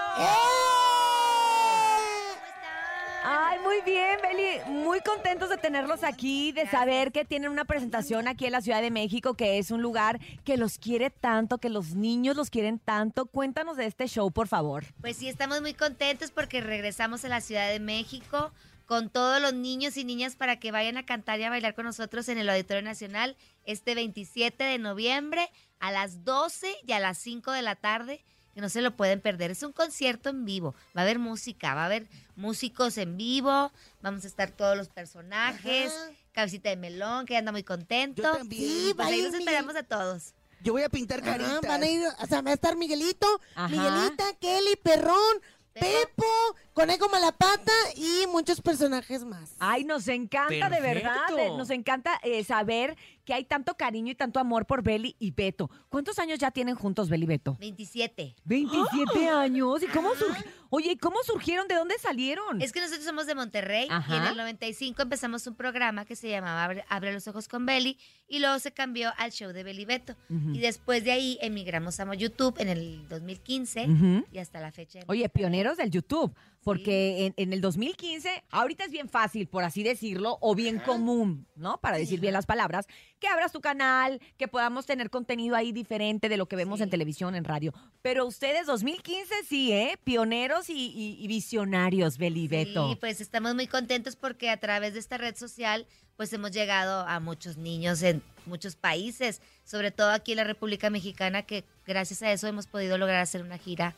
[3.29, 4.73] Ay, muy bien, Beli.
[4.73, 8.81] Muy contentos de tenerlos aquí, de saber que tienen una presentación aquí en la Ciudad
[8.81, 12.79] de México, que es un lugar que los quiere tanto, que los niños los quieren
[12.79, 13.27] tanto.
[13.27, 14.85] Cuéntanos de este show, por favor.
[15.01, 18.53] Pues sí, estamos muy contentos porque regresamos a la Ciudad de México
[18.87, 21.85] con todos los niños y niñas para que vayan a cantar y a bailar con
[21.85, 27.19] nosotros en el Auditorio Nacional este 27 de noviembre a las 12 y a las
[27.19, 29.51] 5 de la tarde, que no se lo pueden perder.
[29.51, 33.71] Es un concierto en vivo, va a haber música, va a haber músicos en vivo,
[34.01, 35.93] vamos a estar todos los personajes,
[36.33, 38.23] Cabecita de Melón, que anda muy contento.
[38.23, 38.63] Yo también.
[38.63, 39.35] Sí, pues ahí Miguel.
[39.35, 40.35] esperamos a todos.
[40.63, 41.61] Yo voy a pintar Ajá, caritas.
[41.63, 43.69] van a ir, o sea, va a estar Miguelito, Ajá.
[43.69, 45.41] Miguelita, Kelly, Perrón,
[45.75, 45.89] Pepo.
[45.91, 49.55] Pepo, Conejo Malapata y muchos personajes más.
[49.59, 54.15] Ay, nos encanta de verdad, eh, nos encanta eh, saber que hay tanto cariño y
[54.15, 55.71] tanto amor por Beli y Beto.
[55.89, 57.57] ¿Cuántos años ya tienen juntos Beli y Beto?
[57.59, 58.37] 27.
[58.45, 59.83] 27 años.
[59.83, 61.67] ¿Y cómo surg- Oye, ¿y cómo surgieron?
[61.67, 62.61] ¿De dónde salieron?
[62.61, 64.17] Es que nosotros somos de Monterrey y Ajá.
[64.19, 67.97] en el 95 empezamos un programa que se llamaba Abre, Abre los ojos con Beli
[68.29, 70.15] y luego se cambió al show de Beli Beto.
[70.29, 70.51] Ujú.
[70.51, 74.27] Y después de ahí emigramos a YouTube en el 2015 Ujú.
[74.31, 75.01] y hasta la fecha.
[75.07, 76.35] Oye, pioneros del YouTube,
[76.67, 81.47] porque en, en el 2015, ahorita es bien fácil, por así decirlo, o bien común,
[81.55, 81.79] ¿no?
[81.81, 82.89] Para decir bien las palabras,
[83.21, 86.83] que abras tu canal, que podamos tener contenido ahí diferente de lo que vemos Sí.
[86.83, 87.73] en televisión, en radio.
[88.03, 89.97] Pero ustedes, 2015, sí, ¿eh?
[90.03, 92.89] Pioneros y, y- y visionarios, Beli y Beto.
[92.89, 97.07] Sí, pues estamos muy contentos porque a través de esta red social pues hemos llegado
[97.07, 102.23] a muchos niños en muchos países, sobre todo aquí en la República Mexicana que gracias
[102.23, 103.95] a eso hemos podido lograr hacer una gira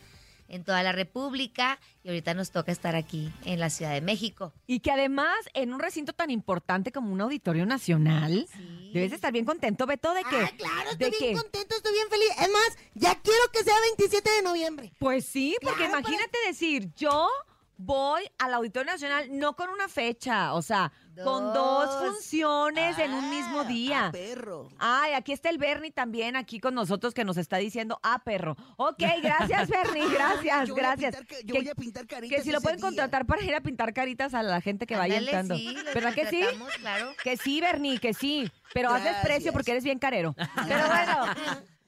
[0.48, 4.52] en toda la República y ahorita nos toca estar aquí en la Ciudad de México.
[4.66, 8.90] Y que además, en un recinto tan importante como un auditorio nacional, Sí.
[8.94, 10.37] debes de estar bien contento, Beto, de que...
[10.37, 12.28] Ah, claro, de estoy bien que- contento, estoy bien feliz.
[12.40, 14.92] Es más, ya quiero que sea 27 de noviembre.
[14.98, 17.28] Pues sí, porque Claro, imagínate decir, yo
[17.78, 20.92] voy al Auditorio Nacional no con una fecha, o sea,
[21.24, 24.06] con dos funciones en un mismo día.
[24.06, 24.68] ah, perro.
[24.78, 28.56] Ay, aquí está el Bernie también aquí con nosotros que nos está diciendo, ah, perro.
[28.76, 31.16] Ok, gracias, Bernie, gracias, Yo voy a gracias.
[31.16, 32.86] pintar yo Que- voy a pintar caritas Que si lo pueden día.
[32.86, 35.56] contratar para ir a pintar caritas a la gente que vaya Ándale, entrando.
[35.56, 36.44] sí, ¿Verdad que sí?
[36.80, 37.12] claro.
[37.22, 38.50] Que sí, Bernie, que sí.
[38.74, 39.52] Pero haces precio Gracias.
[39.54, 40.34] porque eres bien carero.
[40.68, 41.34] Pero bueno.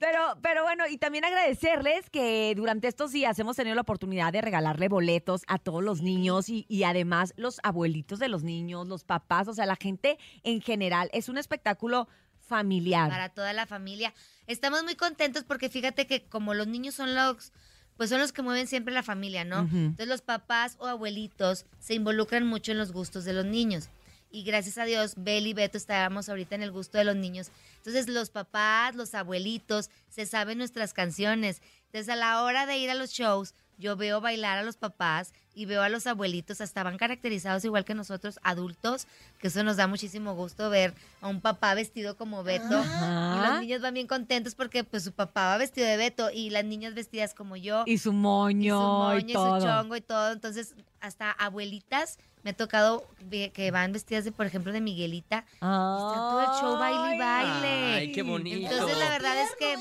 [0.01, 4.41] Pero, pero bueno, y también agradecerles que durante estos días hemos tenido la oportunidad de
[4.41, 9.05] regalarle boletos a todos los niños y, y además los abuelitos de los niños, los
[9.05, 11.11] papás, o sea, la gente en general.
[11.13, 12.09] Es un espectáculo
[12.41, 13.11] familiar.
[13.11, 14.15] para toda la familia.
[14.47, 17.53] Estamos muy contentos porque fíjate que como los niños son los
[17.97, 19.61] pues son los que mueven siempre la familia, ¿no?
[19.61, 23.91] Entonces los papás o abuelitos se involucran mucho en los gustos de los niños.
[24.31, 27.51] Y gracias a Dios, Bel y Beto estábamos ahorita en el gusto de los niños.
[27.79, 31.61] Entonces los papás, los abuelitos, se saben nuestras canciones.
[31.87, 35.33] Entonces a la hora de ir a los shows, yo veo bailar a los papás
[35.61, 39.07] y veo a los abuelitos, hasta van caracterizados igual que nosotros, adultos,
[39.39, 42.83] que eso nos da muchísimo gusto ver a un papá vestido como Beto.
[42.83, 46.49] Y los niños van bien contentos porque pues su papá va vestido de Beto y
[46.49, 47.83] las niñas vestidas como yo.
[47.85, 49.61] Y su moño y su moño y su todo.
[49.61, 50.33] chongo y todo.
[50.33, 55.45] Entonces, hasta abuelitas me ha tocado que van vestidas de, por ejemplo, de Miguelita.
[55.51, 57.95] Y está todo el show baile y baile.
[57.97, 58.73] Ay, qué bonito.
[58.73, 59.77] Entonces, la verdad es que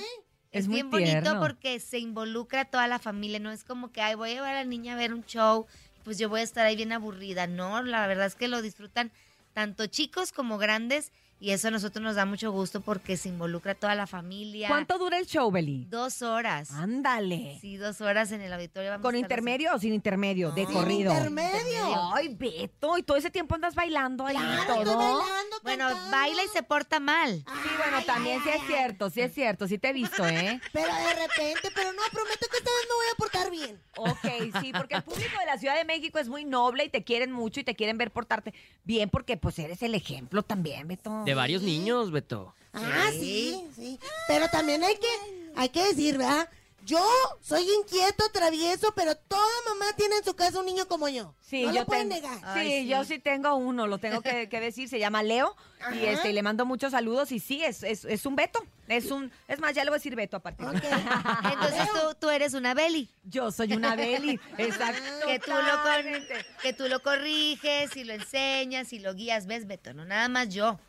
[0.52, 3.40] Es es, muy bien bonito porque se involucra toda la familia.
[3.40, 5.68] No es como que, ay, voy a llevar a la niña a ver un show,
[6.04, 7.46] pues yo voy a estar ahí bien aburrida.
[7.48, 9.12] No, la verdad es que lo disfrutan
[9.54, 11.12] tanto chicos como grandes.
[11.42, 14.68] Y eso a nosotros nos da mucho gusto porque se involucra toda la familia.
[14.68, 15.86] ¿Cuánto dura el show, Beli?
[15.90, 16.70] Dos horas.
[16.72, 17.58] Ándale.
[17.62, 18.90] Sí, dos horas en el auditorio.
[18.92, 20.52] Vamos ¿Con a intermedio o sin intermedio?
[20.52, 21.14] de Sin corrido.
[21.14, 22.14] intermedio.
[22.14, 25.24] Ay, Beto, y todo ese tiempo andas bailando ahí y todo.
[25.64, 27.38] Bueno, baila y se porta mal.
[27.48, 30.60] Sí, bueno, también sí es cierto, sí es cierto, sí te he visto, ¿eh?
[30.74, 33.82] Pero de repente, pero no, prometo que esta vez me voy a portar bien.
[33.98, 37.04] Ok, sí, porque el público de la Ciudad de México es muy noble y te
[37.04, 41.24] quieren mucho y te quieren ver portarte bien porque pues eres el ejemplo también, Beto.
[41.30, 42.56] De varios niños, Beto.
[42.74, 44.00] Ah, sí, sí.
[44.28, 46.50] Pero también hay que, hay que decir, ¿verdad?
[46.84, 47.00] Yo
[47.40, 51.36] soy inquieto, travieso, pero toda mamá tiene en su casa un niño como yo.
[51.40, 52.40] Sí, no yo lo pueden negar.
[52.56, 55.56] sí, yo sí tengo uno, lo tengo que, que decir, se llama Leo
[55.94, 59.32] y este le mando muchos saludos y sí, es, es, es un Beto, es un,
[59.48, 62.56] es más, ya le voy a decir Beto a partir de Entonces tú, tú eres
[62.56, 63.08] una Beli.
[63.24, 65.28] Yo soy una Beli, exacto.
[65.28, 66.28] Que tú, lo con-
[66.64, 69.46] que tú lo corriges y lo enseñas y lo guías.
[69.46, 69.94] ¿Ves, Beto?
[69.94, 70.80] No nada más yo.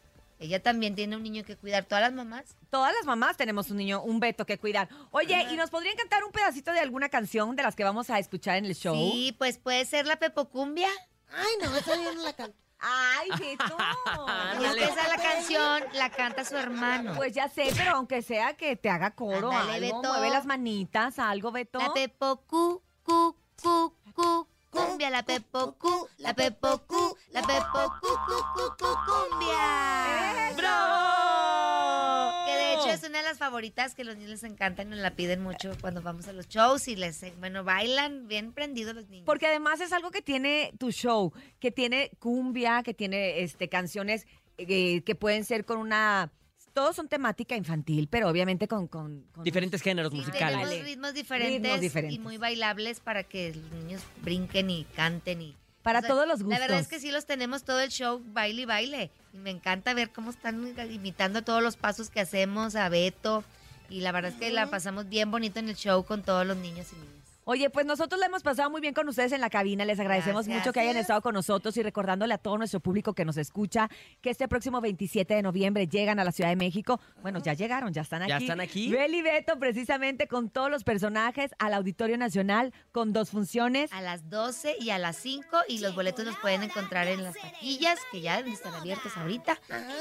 [0.40, 1.85] Ella también tiene un niño que cuidar.
[1.85, 2.57] Todas las mamás.
[2.70, 4.88] Todas las mamás tenemos un niño, un Beto que cuidar.
[5.11, 8.18] Oye, ¿y nos podrían cantar un pedacito de alguna canción de las que vamos a
[8.18, 8.94] escuchar en el show?
[8.94, 10.88] Sí, pues puede ser la Pepocumbia.
[11.29, 12.57] Ay, no, esa yo no la canto.
[12.79, 13.76] Ay, Beto.
[14.61, 17.12] Y es que esa la canción la canta su hermano.
[17.16, 20.12] Pues ya sé, pero aunque sea que te haga coro, Ándale, algo, Beto.
[20.14, 21.79] mueve las manitas, algo, Beto.
[21.79, 25.11] La Pepocu, cu, cu, cu, cumbia.
[25.11, 30.54] La Pepocu, la Pepocu, la Pepocu, cu, cu, cu, cumbia.
[30.56, 32.46] ¡Bravo!
[32.46, 35.00] Que de hecho es una de las favoritas que los niños les encantan y nos
[35.00, 39.09] la piden mucho cuando vamos a los shows y les, bueno, bailan bien prendidos los
[39.09, 39.26] niños.
[39.26, 44.26] Porque además es algo que tiene tu show, que tiene cumbia, que tiene este canciones
[44.59, 46.33] eh, que pueden ser con una...
[46.72, 48.87] Todos son temática infantil, pero obviamente con...
[48.87, 50.61] con, con- Diferentes géneros musicales.
[50.68, 52.16] Tenemos ritmos diferentes, Ritmos diferentes.
[52.16, 56.28] y muy bailables para que los niños brinquen y canten y Para o sea, todos
[56.28, 56.88] los La verdad es gustos.
[56.88, 60.30] que sí los tenemos todo el show baile y baile y me encanta ver cómo
[60.30, 63.42] están imitando todos los pasos que hacemos a Beto
[63.88, 66.56] y la verdad es que la pasamos bien bonito en el show con todos los
[66.56, 67.19] niños y niñas.
[67.44, 69.85] Oye, pues nosotros la hemos pasado muy bien con ustedes en la cabina.
[69.85, 70.66] Les agradecemos Gracias.
[70.66, 73.88] mucho que hayan estado con nosotros y recordándole a todo nuestro público que nos escucha
[74.20, 77.00] que este próximo 27 de noviembre llegan a la Ciudad de México.
[77.22, 78.31] Bueno, ya llegaron, ya están aquí.
[78.31, 78.90] ¿Ya están aquí?
[78.90, 83.92] Bel y Beto, precisamente con todos los personajes al Auditorio Nacional con dos funciones.
[83.92, 87.35] A las 12 y a las 5 y los boletos los pueden encontrar en las
[87.35, 89.59] taquillas que ya están abiertas ahorita.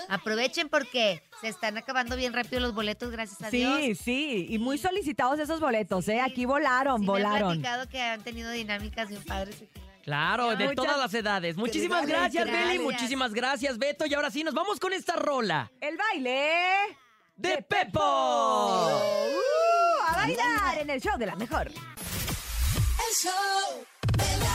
[0.10, 3.80] Aprovechen porque se están acabando bien rápido los boletos, gracias a Dios.
[3.80, 6.20] Sí, sí, y muy solicitados esos boletos, ¿eh?
[6.22, 9.56] Aquí volaron, Sí, han platicado que han tenido dinámicas bien padres.
[10.04, 11.56] Claro, de Muchas- todas las edades.
[11.58, 12.68] Muchísimas gracias, Gracias.
[12.68, 12.80] Beli.
[12.84, 14.06] Muchísimas gracias, Beto.
[14.06, 15.70] Y ahora sí, nos vamos con esta rola.
[15.82, 16.98] El baile
[17.36, 18.00] de Pepo.
[18.00, 21.68] Uh, a bailar en el show de la mejor.
[21.68, 23.86] El show
[24.18, 24.49] de la mejor.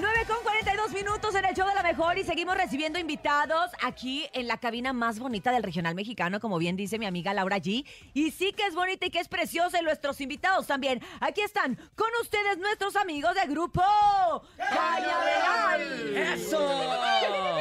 [0.00, 4.26] 9 con 42 minutos en el show de la mejor y seguimos recibiendo invitados aquí
[4.32, 7.84] en la cabina más bonita del regional mexicano, como bien dice mi amiga Laura G.
[8.14, 11.02] Y sí que es bonita y que es preciosa y nuestros invitados también.
[11.20, 13.82] Aquí están con ustedes nuestros amigos de grupo
[14.56, 16.16] Cañaveral.
[16.16, 17.59] ¡Eso!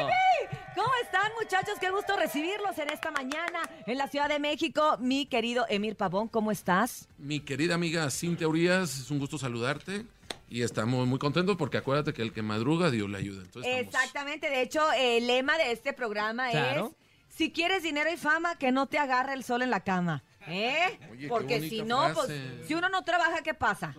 [0.80, 1.78] ¿Cómo están, muchachos?
[1.78, 4.96] Qué gusto recibirlos en esta mañana en la Ciudad de México.
[5.02, 7.10] Mi querido Emir Pavón, ¿cómo estás?
[7.18, 10.06] Mi querida amiga Cintia Urias, es un gusto saludarte.
[10.48, 13.42] Y estamos muy contentos porque acuérdate que el que madruga, Dios le ayuda.
[13.44, 16.94] Entonces estamos- Exactamente, de hecho, el lema de este programa Claro.
[17.28, 20.24] es, si quieres dinero y fama, que no te agarre el sol en la cama.
[20.48, 20.98] ¿Eh?
[21.12, 22.32] Oye, porque si no, pues,
[22.66, 23.94] si uno no trabaja, ¿qué pasa?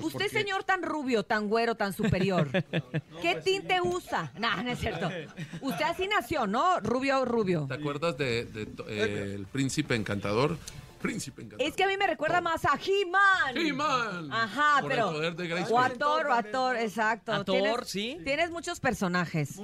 [0.00, 2.48] Pues Usted, porque- señor tan rubio, tan güero, tan superior,
[3.22, 4.32] ¿qué tinte usa?
[4.38, 5.08] No, no es cierto.
[5.60, 6.80] Usted así nació, ¿no?
[6.80, 7.66] Rubio, rubio.
[7.68, 8.40] ¿Te acuerdas de,
[8.88, 10.56] eh, el príncipe encantador?
[11.00, 11.66] Príncipe encantador.
[11.70, 13.56] Es que a mí me recuerda más a He-Man.
[13.56, 14.32] He-Man.
[14.32, 15.12] Ajá, Por el pero.
[15.12, 17.32] poder de o a Thor, o a Thor, exacto.
[17.32, 18.18] A Thor, Tienes- sí.
[18.22, 19.58] Tienes muchos personajes.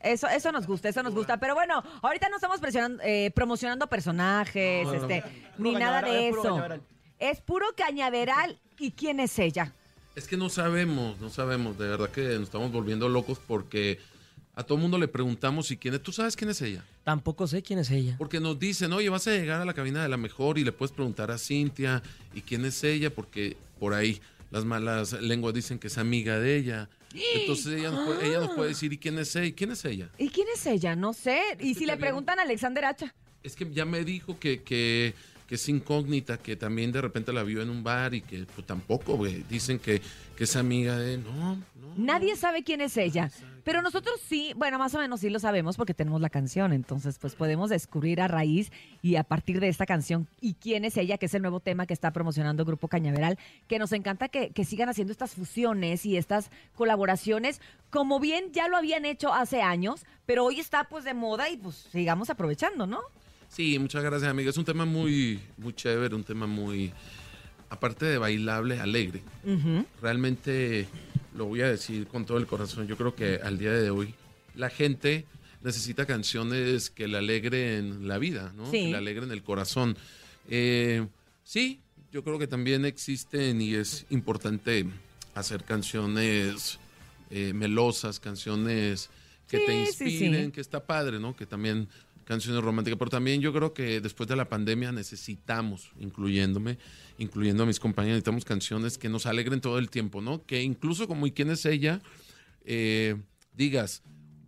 [0.00, 1.38] Eso, eso nos gusta, eso nos gusta.
[1.38, 5.26] Pero bueno, ahorita no estamos presionando- eh, promocionando personajes, No, no, este, no.
[5.58, 6.82] ni Puro nada de es puro eso.
[7.18, 8.60] Es puro cañaveral.
[8.78, 9.72] ¿Y quién es ella?
[10.14, 11.78] Es que no sabemos, no sabemos.
[11.78, 13.98] De verdad que nos estamos volviendo locos porque
[14.54, 16.02] a todo mundo le preguntamos si quién es.
[16.02, 16.82] ¿Tú sabes quién es ella?
[17.04, 18.16] Tampoco sé quién es ella.
[18.18, 20.72] Porque nos dicen, oye, vas a llegar a la cabina de la mejor y le
[20.72, 22.02] puedes preguntar a Cintia
[22.34, 26.56] y quién es ella, porque por ahí las malas lenguas dicen que es amiga de
[26.56, 26.88] ella.
[27.34, 29.54] Entonces ella nos puede, ella nos puede decir, ¿y quién es ella?
[29.54, 30.08] ¿Quién es ella?
[30.18, 30.96] ¿Y quién es ella?
[30.96, 31.40] No sé.
[31.60, 33.14] Y si le preguntan a Alexander Hacha.
[33.42, 35.14] Es que ya me dijo que, que,
[35.46, 38.66] que es incógnita, que también de repente la vio en un bar y que pues,
[38.66, 39.18] tampoco.
[39.48, 40.00] Dicen que,
[40.36, 41.18] que es amiga de...
[41.18, 41.58] No,
[41.96, 43.30] Nadie sabe quién es ella.
[43.64, 46.72] Pero nosotros sí, bueno, más o menos sí lo sabemos porque tenemos la canción.
[46.72, 48.70] Entonces, pues podemos descubrir a raíz
[49.02, 51.86] y a partir de esta canción y quién es ella, que es el nuevo tema
[51.86, 56.16] que está promocionando Grupo Cañaveral, que nos encanta que, que sigan haciendo estas fusiones y
[56.16, 61.14] estas colaboraciones, como bien ya lo habían hecho hace años, pero hoy está pues de
[61.14, 63.00] moda y pues sigamos aprovechando, ¿no?
[63.48, 64.50] Sí, muchas gracias, amiga.
[64.50, 66.92] Es un tema muy, muy chévere, un tema muy,
[67.70, 69.22] aparte de bailable, alegre.
[70.02, 70.86] Realmente
[71.34, 72.86] lo voy a decir con todo el corazón.
[72.86, 74.14] Yo creo que al día de hoy
[74.54, 75.24] la gente
[75.62, 78.70] necesita canciones que le alegren la vida, ¿no?
[78.70, 78.84] Sí.
[78.84, 79.96] Que le alegren el corazón.
[80.48, 81.06] Eh,
[81.44, 81.80] sí,
[82.12, 84.86] yo creo que también existen y es importante
[85.34, 86.78] hacer canciones
[87.30, 89.10] eh, melosas, canciones
[89.48, 91.36] que te sí, inspiren, que está padre, ¿no?
[91.36, 91.88] Que también
[92.26, 96.76] canciones románticas, pero también yo creo que después de la pandemia necesitamos, incluyéndome,
[97.18, 100.44] incluyendo a mis compañeros, necesitamos canciones que nos alegren todo el tiempo, ¿no?
[100.44, 102.02] Que incluso como ¿y quién es ella?
[102.64, 103.16] Eh,
[103.54, 104.02] digas,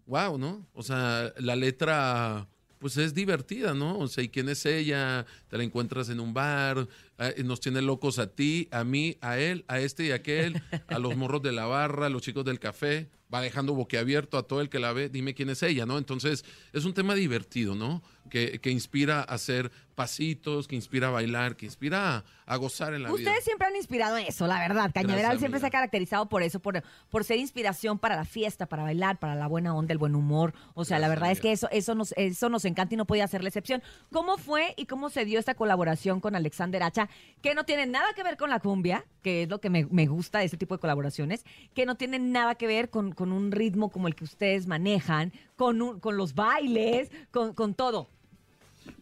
[0.06, 0.66] wow, ¿no?
[0.74, 2.48] O sea, la letra
[2.80, 3.98] pues es divertida, ¿no?
[3.98, 5.24] O sea, ¿y quién es ella?
[5.48, 6.88] Te la encuentras en un bar,
[7.18, 10.60] eh, nos tiene locos a ti, a mí, a él, a este y a aquel,
[10.88, 14.42] a los morros de la barra, a los chicos del café, va dejando boquiabierto a
[14.44, 15.98] todo el que la ve, dime quién es ella, ¿no?
[15.98, 18.02] Entonces, es un tema divertido, ¿no?
[18.30, 22.94] Que, que inspira a hacer pasitos, que inspira a bailar, que inspira a, a gozar
[22.94, 23.16] en la vida.
[23.18, 24.92] Ustedes siempre han inspirado eso, la verdad.
[24.94, 26.80] Cañaveral Gracias, siempre se ha caracterizado por eso, por,
[27.10, 30.54] por ser inspiración para la fiesta, para bailar, para la buena onda, el buen humor.
[30.74, 33.26] O sea, la verdad es que eso, eso, nos, eso nos encanta y no podía
[33.26, 33.82] ser la excepción.
[34.12, 37.08] ¿Cómo fue y cómo se dio esta colaboración con Alexander Hacha?
[37.42, 40.06] Que no tiene nada que ver con la cumbia, que es lo que me, me
[40.06, 43.50] gusta de este tipo de colaboraciones, que no tiene nada que ver con, con un
[43.50, 48.08] ritmo como el que ustedes manejan, con, un- con los bailes, con, con todo.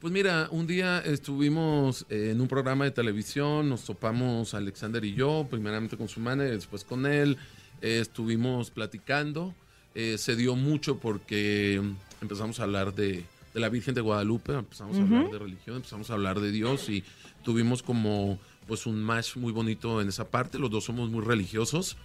[0.01, 5.15] Pues mira, un día estuvimos eh, en un programa de televisión, nos topamos Alexander y
[5.15, 7.37] yo, primeramente con su manager, después con él,
[7.81, 9.55] eh, estuvimos platicando,
[9.95, 11.83] eh, se dio mucho porque
[12.21, 16.11] empezamos a hablar de, de la Virgen de Guadalupe, empezamos a hablar de religión, empezamos
[16.11, 17.03] a hablar de Dios y
[17.43, 21.97] tuvimos como pues un match muy bonito en esa parte, los dos somos muy religiosos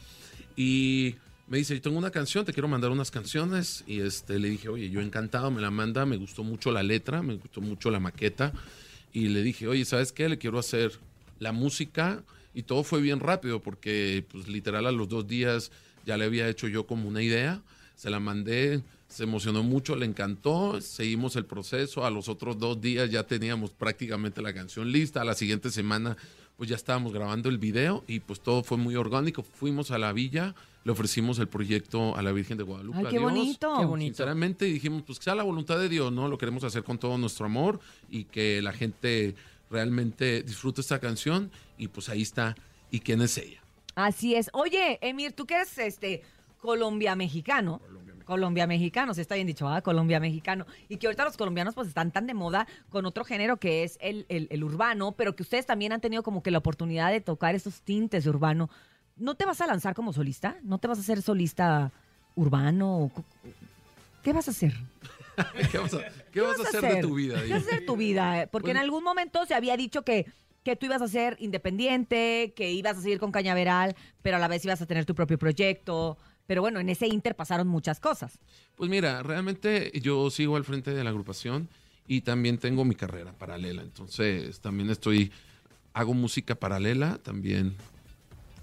[0.56, 1.16] y
[1.52, 3.84] me dice, yo tengo una canción, te quiero mandar unas canciones.
[3.86, 7.22] Y este, le dije, oye, yo encantado, me la manda, me gustó mucho la letra,
[7.22, 8.54] me gustó mucho la maqueta.
[9.12, 10.30] Y le dije, oye, ¿sabes qué?
[10.30, 10.94] Le quiero hacer
[11.40, 12.24] la música.
[12.54, 15.74] Y todo fue bien rápido porque, pues, literal, a los dos días
[16.06, 17.62] ya le había hecho yo como una idea.
[17.98, 20.80] Se la mandé, se emocionó mucho, le encantó.
[20.80, 22.06] Seguimos el proceso.
[22.06, 25.20] A los otros dos días ya teníamos prácticamente la canción lista.
[25.20, 26.16] A la siguiente semana,
[26.58, 29.44] pues ya estábamos grabando el video y pues todo fue muy orgánico.
[29.44, 33.00] Fuimos a la villa, le ofrecimos el proyecto a la Virgen de Guadalupe.
[33.00, 33.32] Ay, a qué Dios.
[33.32, 33.76] bonito.
[33.80, 34.16] Qué bonito.
[34.16, 36.28] Sinceramente dijimos, pues que sea la voluntad de Dios, ¿no?
[36.28, 39.36] Lo queremos hacer con todo nuestro amor y que la gente
[39.70, 42.56] realmente disfrute esta canción y pues ahí está.
[42.92, 43.64] ¿Y quién es ella?
[43.96, 44.50] Así es.
[44.54, 46.24] Oye, Emir, tú que eres este
[46.60, 47.80] Colombia mexicano.
[47.80, 48.01] Colombia
[48.68, 49.82] mexicano, se está bien dicho, ¿ah?
[49.82, 50.66] Colombia mexicano.
[50.90, 53.98] Y que ahorita los colombianos pues están tan de moda con otro género que es
[54.02, 57.22] el, el- el urbano, pero que ustedes también han tenido como que la oportunidad de
[57.22, 58.70] tocar esos tintes de urbano.
[59.18, 60.58] ¿No te vas a lanzar como solista?
[60.64, 61.92] ¿No te vas a hacer solista
[62.36, 63.12] urbano?
[64.24, 64.74] ¿Qué vas a hacer?
[65.72, 66.00] ¿Qué vas a,
[66.32, 67.36] qué vas a hacer de tu vida?
[67.44, 68.48] ¿Qué vas a hacer de tu vida?
[68.52, 70.26] Porque en algún momento se había dicho que,
[70.64, 74.48] que tú ibas a ser independiente, que ibas a seguir con Cañaveral, pero a la
[74.48, 76.18] vez ibas a tener tu propio proyecto.
[76.52, 78.38] Pero bueno, en ese inter pasaron muchas cosas.
[78.76, 81.70] Pues mira, realmente yo sigo al frente de la agrupación
[82.10, 83.82] y también tengo mi carrera paralela.
[83.84, 85.32] Entonces, también estoy,
[85.94, 87.74] hago música paralela, también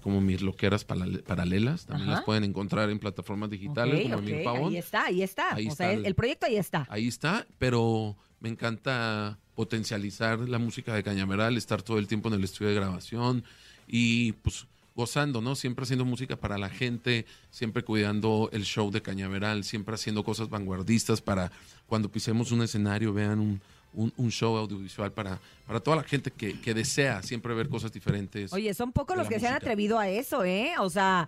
[0.03, 1.87] como mis loqueras parale- paralelas.
[1.87, 2.17] También Ajá.
[2.17, 4.69] las pueden encontrar en plataformas digitales Ok, como Emil ok, Pavón.
[4.73, 5.55] ahí está, ahí está.
[5.55, 6.85] Ahí o está sea, el, el- proyecto ahí está.
[6.91, 12.35] Ahí está, pero me encanta potencializar la música de Cañaveral, estar todo el tiempo en
[12.35, 13.43] el estudio de grabación
[13.87, 14.67] y pues
[14.99, 15.55] gozando, ¿no?
[15.55, 20.49] Siempre haciendo música para la gente, siempre cuidando el show de Cañaveral, siempre haciendo cosas
[20.49, 21.51] vanguardistas para
[21.87, 23.61] cuando pisemos un escenario vean un,
[23.93, 27.91] un- un show audiovisual para, para toda la gente que, que desea siempre ver cosas
[27.93, 28.51] diferentes.
[28.51, 30.73] Oye, son pocos los que se han atrevido a eso, ¿eh?
[30.79, 31.27] O sea,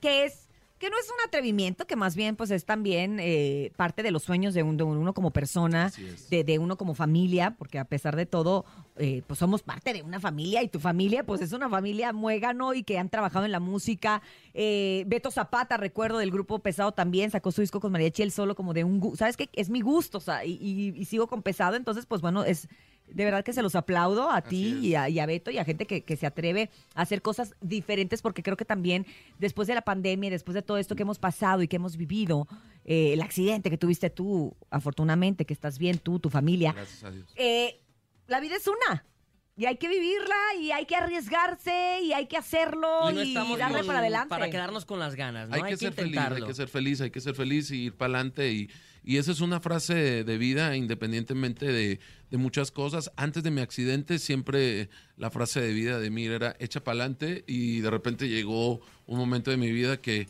[0.00, 0.43] que es
[0.84, 4.22] que no es un atrevimiento, que más bien pues es también eh, parte de los
[4.22, 5.90] sueños de, un- de uno como persona,
[6.30, 8.66] de, de uno como familia, porque a pesar de todo,
[8.96, 12.74] eh, pues somos parte de una familia y tu familia pues es una familia muégano
[12.74, 14.20] y que han trabajado en la música.
[14.52, 18.54] Eh, Beto Zapata, recuerdo del grupo Pesado también, sacó su disco con Mariachi el solo
[18.54, 19.16] como de un...
[19.16, 19.48] ¿Sabes qué?
[19.54, 22.68] Es mi gusto, o sea, y, y- y sigo con Pesado, entonces pues bueno, es...
[23.08, 25.64] De verdad que se los aplaudo a ti y a, y a Beto y a
[25.64, 29.06] gente que, que se atreve a hacer cosas diferentes porque creo que también
[29.38, 31.96] después de la pandemia, y después de todo esto que hemos pasado y que hemos
[31.96, 32.48] vivido,
[32.84, 37.10] eh, el accidente que tuviste tú, afortunadamente, que estás bien tú, tu familia, Gracias a
[37.10, 37.32] Dios.
[37.36, 37.80] eh,
[38.26, 39.04] la vida es una.
[39.56, 43.56] Y hay que vivirla y hay que arriesgarse y hay que hacerlo Y no y,
[43.56, 44.28] darle con- para adelante.
[44.28, 45.54] para quedarnos con las ganas, ¿no?
[45.54, 48.14] Hay, que, ser feliz, hay que ser feliz, hay que ser feliz y ir para
[48.14, 48.50] adelante.
[48.52, 48.68] Y,
[49.04, 52.00] y esa es una frase de, de vida independientemente de,
[52.30, 53.12] de muchas cosas.
[53.16, 57.44] Antes de mi accidente siempre la frase de vida de mí era echa para adelante
[57.46, 60.26] y de repente llegó un momento de mi vida que,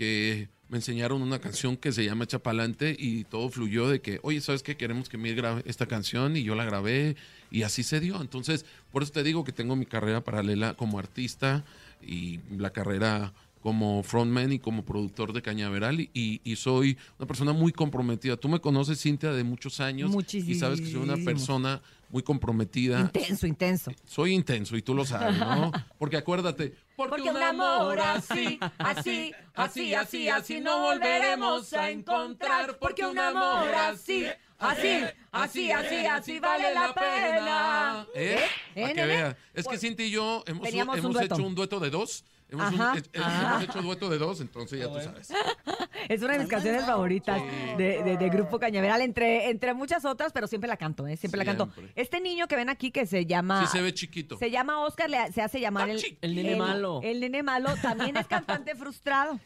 [0.00, 4.18] que me enseñaron una canción que se llama Echa pa'lante y todo fluyó de que,
[4.22, 4.74] oye, ¿sabes qué?
[4.78, 7.16] Queremos que Mir grabe esta canción y yo la grabé
[7.50, 8.18] y así se dio.
[8.22, 11.64] Entonces, por eso te digo que tengo mi carrera paralela como artista
[12.00, 17.52] y la carrera como frontman y como productor de Cañaveral y, y- soy una persona
[17.52, 18.38] muy comprometida.
[18.38, 20.10] Tú me conoces, Cintia, de muchos años
[20.52, 23.00] y sabes que soy una persona muy comprometida.
[23.02, 23.92] Intenso, intenso.
[24.06, 25.70] Soy intenso y tú lo sabes, ¿no?
[25.98, 26.74] Porque acuérdate,
[27.08, 32.78] Porque un amor así, así, así, así, así no volveremos a encontrar.
[32.78, 34.26] Porque un amor así,
[34.58, 38.06] así, así, así, así vale la pena.
[38.14, 38.38] ¿Eh?
[38.74, 39.36] ¿Eh, Para que vea.
[39.54, 40.68] Es que Cintia y yo hemos,
[41.04, 42.24] un hecho un dueto de dos.
[42.50, 42.94] Hemos, Ajá.
[43.20, 43.50] Ajá.
[43.50, 45.28] hemos hecho dueto de dos, entonces ya tú sabes.
[46.08, 47.40] Es una de mis canciones favoritas
[47.76, 51.16] de, de- de Grupo Cañaveral, entre, entre muchas otras, pero siempre la canto, ¿eh?
[51.16, 51.68] Siempre, la canto.
[51.94, 53.64] Este niño que ven aquí que se llama...
[53.66, 54.36] Sí se ve chiquito.
[54.38, 56.02] Se llama Oscar, le- se hace llamar el...
[56.22, 57.00] El nene malo.
[57.04, 59.38] El nene malo también es cantante frustrado.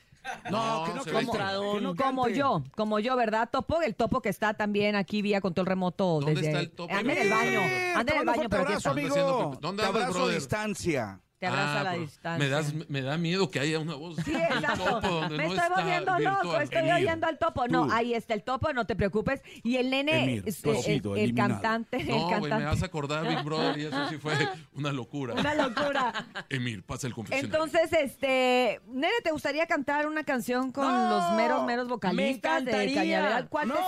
[0.50, 1.36] No, que no se cante.
[1.36, 1.38] ve
[1.82, 3.82] Como, como yo, como yo, ¿verdad, Topo?
[3.82, 6.20] El Topo que está también aquí vía control remoto.
[6.20, 6.94] ¿Dónde desde, está el Topo?
[6.94, 7.60] Anda en el baño,
[7.94, 9.58] anda en el baño, pero abrazo, amigo.
[9.60, 11.20] ¿Dónde Te abrazo a distancia.
[11.38, 12.38] Te abraza a la pero distancia.
[12.44, 14.84] Me, das, me da miedo que haya una voz Sí, exacto.
[14.84, 16.94] topo donde Me no estoy volviendo loco, estoy Emir.
[16.94, 17.68] oyendo al topo.
[17.68, 19.42] No, ahí está el topo, no te preocupes.
[19.62, 22.64] Y el nene, Emir, es- el, sido el cantante, el No, güey, me cantante.
[22.66, 24.32] vas a acordar Big Brother y eso sí fue
[24.74, 25.34] una locura.
[25.34, 26.12] Una locura.
[26.48, 27.52] Emir, pasa el confesionario.
[27.52, 31.10] Entonces, este, nene, ¿te gustaría cantar una canción con No.
[31.10, 32.94] los meros, meros vocalistas de.
[32.94, 33.48] Cañaveral?
[33.48, 33.80] ¿Cuál te No.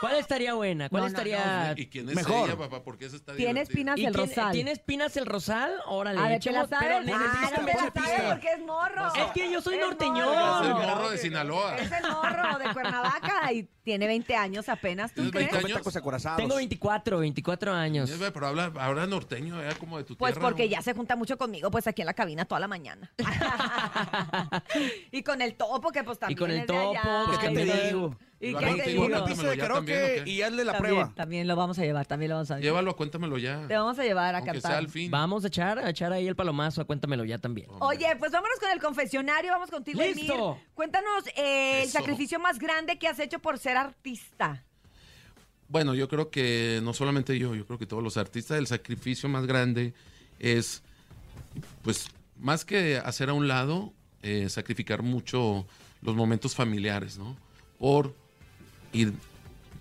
[0.00, 0.88] ¿Cuál estaría buena?
[0.88, 1.74] ¿Cuál No, no, estaría...?
[1.76, 2.48] ¿Y quién es Mejor.
[2.48, 2.82] ella, papá?
[2.84, 3.72] Porque esa está Tiene divertida.
[3.72, 4.52] espinas ¿Y el quién- rosal.
[4.52, 5.72] ¿Tiene espinas el rosal?
[5.86, 7.14] Órale, A ver, ¿te la echemos, pero sabes?
[7.14, 8.28] Ah, pista, no te la sabes pista.
[8.30, 9.14] porque es morro.
[9.14, 10.28] Es que yo soy Es norteñón.
[10.28, 10.86] Es el morro.
[10.86, 11.76] morro de Sinaloa.
[11.78, 15.46] Es el morro de Cuernavaca y tiene 20 años apenas, ¿tú ¿Tienes crees?
[15.46, 15.78] 20 Come años?
[15.78, 16.36] tacos acorazados.
[16.38, 18.10] Tengo 24, 24 años.
[18.32, 20.48] Pero habla, habla norteño, eh, como de tu Pues tierra.
[20.48, 20.70] porque ¿no?
[20.70, 23.10] ya se junta mucho conmigo, pues aquí en la cabina toda la mañana.
[25.12, 27.50] y con el topo, que pues también con el es de allá, topo, Pues, ¿qué
[27.50, 28.16] y te digo?
[28.40, 29.06] ¿Y qué te digo?
[29.06, 31.12] Una pista de karaoke y hazle la también, prueba.
[31.16, 32.62] también lo vamos a llevar, también lo vamos a llevar.
[32.64, 33.66] Llévalo, cuéntamelo ya.
[33.66, 34.70] Te vamos a llevar a Aunque cantar.
[34.70, 35.10] sea al fin.
[35.10, 37.66] Vamos a echar, a echar ahí el palomazo, cuéntamelo ya también.
[37.80, 40.52] Oye, pues vámonos con el confesionario, vamos contigo, ¡Listo!
[40.52, 40.68] Emir.
[40.74, 41.98] Cuéntanos eh, el Eso.
[41.98, 44.64] sacrificio más grande que has hecho por ser artista.
[45.68, 49.28] Bueno, yo creo que no solamente yo, yo creo que todos los artistas, el sacrificio
[49.28, 49.94] más grande
[50.38, 50.82] es,
[51.82, 52.06] pues,
[52.38, 55.66] más que hacer a un lado, eh, sacrificar mucho
[56.02, 57.36] los momentos familiares, ¿no?
[57.78, 58.14] Por
[58.92, 59.12] ir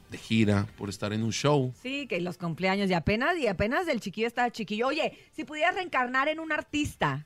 [0.09, 1.73] de gira, por estar en un show.
[1.81, 4.87] Sí, que los cumpleaños y apenas, y apenas el chiquillo está chiquillo.
[4.87, 7.25] Oye, si pudieras reencarnar en un artista,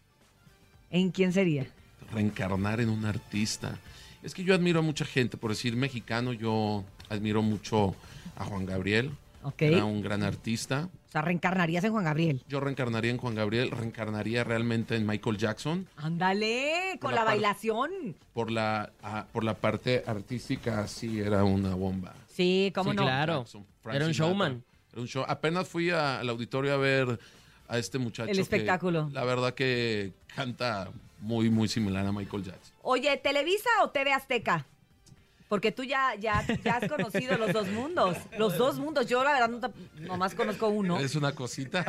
[0.89, 1.67] ¿en quién sería?
[2.11, 3.79] reencarnar en un artista.
[4.23, 7.95] Es que yo admiro a mucha gente, por decir mexicano, yo admiro mucho
[8.35, 9.11] a Juan Gabriel.
[9.43, 9.61] Ok.
[9.63, 10.89] Era un gran artista.
[11.11, 12.41] O sea, reencarnarías en Juan Gabriel.
[12.47, 17.89] Yo reencarnaría en Juan Gabriel, reencarnaría realmente en Michael Jackson Ándale, con la, bailación.
[18.33, 22.13] por la, ah, por la parte artística, sí, era una bomba.
[22.33, 23.03] Sí, cómo Sí, no.
[23.03, 23.39] claro.
[23.39, 24.13] Jackson, Era un Sinatra.
[24.13, 24.63] showman.
[24.93, 25.25] Era un show.
[25.27, 27.19] Apenas fui a- al auditorio a ver
[27.67, 28.29] a este muchacho.
[28.31, 29.09] El que espectáculo.
[29.11, 30.87] la verdad que canta
[31.19, 32.73] muy, muy similar a Michael Jackson.
[32.83, 34.65] Oye, ¿Televisa o TV Azteca?
[35.51, 38.15] Porque tú ya, ya, ya has conocido los dos mundos.
[38.39, 39.05] Los dos mundos.
[39.07, 40.97] Yo, la verdad, no te- nomás conozco uno.
[40.97, 41.83] Es una cosita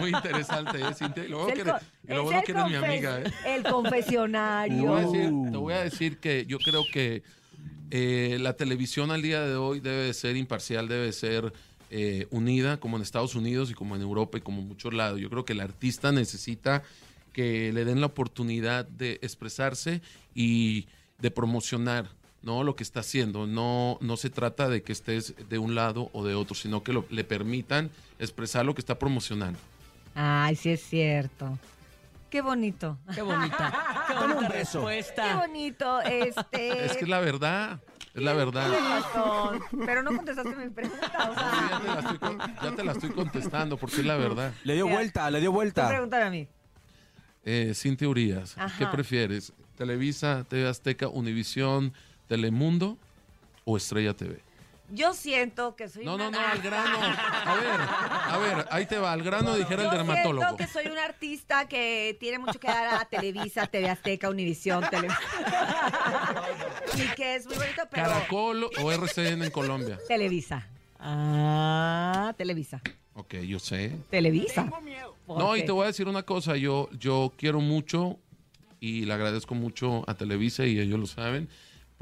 [0.00, 1.24] muy interesante, ¿eh, Cintia?
[1.24, 1.74] Y lo bueno que, lo
[2.14, 3.24] es bueno el que eres mi amiga, ¿eh?
[3.24, 4.94] El Te voy, a confesionario.
[4.94, 7.24] decir, te voy a decir que yo creo que
[7.90, 11.52] eh, la televisión al día de hoy debe de ser imparcial, debe de ser
[11.90, 15.18] eh, unida, como en Estados Unidos y como en Europa y como en muchos lados.
[15.18, 16.84] Yo creo que el artista necesita
[17.32, 20.02] que le den la oportunidad de expresarse
[20.36, 20.86] y
[21.18, 22.06] de promocionar
[22.42, 22.64] ¿no?
[22.64, 23.46] lo que está haciendo.
[23.46, 26.92] No, no se trata de que estés de un lado o de otro, sino que
[26.92, 29.58] lo- le permitan expresar lo que está promocionando.
[30.14, 31.58] Ay, sí es cierto.
[32.30, 32.98] Qué bonito.
[33.14, 33.72] Qué bonita.
[34.08, 35.22] Qué bonita respuesta.
[35.28, 36.00] Qué bonito.
[36.02, 36.84] Este.
[36.86, 37.78] Es que es la verdad,
[38.14, 38.68] es la verdad.
[38.70, 39.60] Razón.
[39.84, 41.30] Pero no contestaste mi pregunta.
[41.30, 42.38] O sea, Ya te la estoy,
[42.70, 44.52] ya te la estoy contestando porque es la verdad.
[44.64, 45.88] Le dio vuelta, le dio vuelta.
[45.88, 46.48] pregúntame a mí.
[47.44, 49.52] Eh, Cintia Urias, ¿qué prefieres?
[49.76, 51.92] ¿Televisa, TV Azteca, Univisión,
[52.32, 52.96] Telemundo
[53.66, 54.40] o Estrella TV?
[54.88, 56.30] Yo siento que soy No, una...
[56.30, 56.98] no, no, al grano.
[56.98, 60.40] A ver, a ver, ahí te va, al grano dijera el Yo dermatólogo.
[60.46, 64.82] siento que soy un artista que tiene mucho que dar a Televisa, TV Azteca, Univisión,
[64.88, 65.08] Tele...
[66.96, 68.04] y que es muy bonito, pero...
[68.08, 69.98] ¿Caracol o RCN en Colombia?
[70.08, 70.66] Televisa.
[70.98, 72.80] Ah, Televisa.
[73.12, 73.94] Ok, yo sé.
[74.08, 74.70] Televisa.
[75.28, 78.18] No, y te voy a decir una cosa, yo, yo quiero mucho
[78.80, 81.50] y le agradezco mucho a Televisa y ellos lo saben,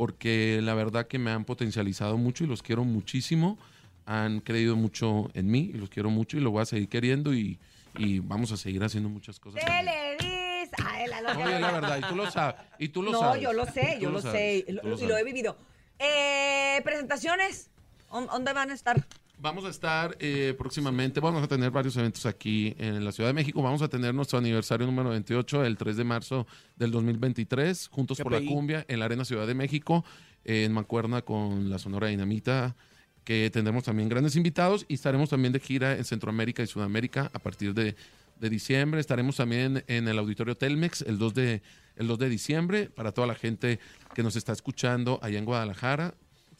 [0.00, 3.58] porque la verdad que me han potencializado mucho y los quiero muchísimo,
[4.06, 7.34] han creído mucho en mí y los quiero mucho y lo voy a seguir queriendo
[7.34, 7.58] y,
[7.98, 9.62] y vamos a seguir haciendo muchas cosas.
[9.62, 10.74] Televisa.
[10.86, 11.38] Ay, la loca.
[11.38, 13.42] Oye, la verdad, y tú lo sabes, y tú lo no, sabes.
[13.42, 15.58] yo lo sé, yo lo, sabes, sé, lo, lo y lo he vivido.
[15.98, 17.68] Eh, presentaciones,
[18.10, 19.04] ¿Dó- ¿dónde van a estar?
[19.42, 23.32] Vamos a estar eh, próximamente, vamos a tener varios eventos aquí en la Ciudad de
[23.32, 23.62] México.
[23.62, 28.32] Vamos a tener nuestro aniversario número 28, el 3 de marzo del 2023, Juntos por
[28.32, 28.46] la.
[28.46, 30.04] Cumbia, en la Arena Ciudad de México,
[30.44, 32.76] en Macuerna con la Sonora Dinamita,
[33.24, 37.38] que tendremos también grandes invitados y estaremos también de gira en Centroamérica y Sudamérica a
[37.38, 37.96] partir de,
[38.38, 39.00] de diciembre.
[39.00, 41.62] Estaremos también en el Auditorio Telmex el 2 de,
[41.96, 43.78] el 2 de diciembre para toda la gente
[44.14, 46.14] que nos está escuchando allá en Guadalajara.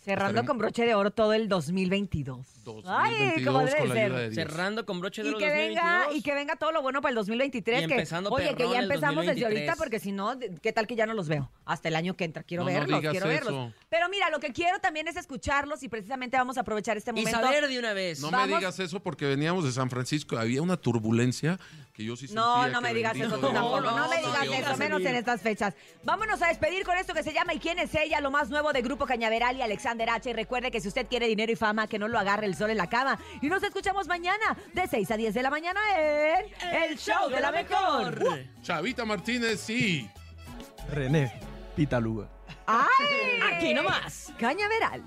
[0.05, 2.47] Cerrando con broche de oro todo el 2022.
[2.87, 4.05] Ay, como 2022 debe con la ser.
[4.05, 4.35] ayuda de Dios.
[4.35, 6.17] Cerrando con broche de Y oro que, venga, 2022.
[6.17, 7.83] y que venga todo lo bueno para el 2023.
[7.83, 9.69] Y que, empezando oye, que perrón ya el empezamos desde 2023.
[9.69, 11.51] ahorita, porque si no, de- ¿qué tal que ya no los veo?
[11.67, 12.43] Hasta el año que entra.
[12.43, 13.75] Quiero No, no verlos, digas quiero verlos.
[13.91, 17.15] Pero mira, lo que quiero también es escucharlos y precisamente vamos a aprovechar este Y
[17.15, 17.39] momento.
[17.41, 18.21] saber de una vez.
[18.21, 18.49] No Vamos.
[18.49, 20.39] me digas eso porque veníamos de San Francisco.
[20.39, 21.59] Había una turbulencia
[21.93, 22.41] que yo sí sentía.
[22.43, 23.53] No, no que me digas bendito eso tú Dios.
[23.61, 23.81] tampoco.
[23.83, 25.75] No, no, me no, digas Dios, eso, no, menos en estas fechas.
[26.05, 28.21] Vámonos a despedir con esto que se llama ¿Y quién es ella?
[28.21, 30.31] Lo más nuevo de Grupo Cañaveral y Alexander H.
[30.31, 32.71] Y recuerde que si usted quiere dinero y fama, que no lo agarre el sol
[32.71, 33.19] en la cama.
[33.41, 36.45] Y nos escuchamos mañana de 6 a 10 de la mañana en
[36.83, 38.23] El Show de la Mejor.
[38.63, 40.09] Chavita Martínez, sí.
[40.93, 41.41] René
[41.75, 42.29] Pitaluga.
[42.67, 43.41] ¡Ay!
[43.53, 44.33] Aquí nomás.
[44.39, 45.03] Cañaveral.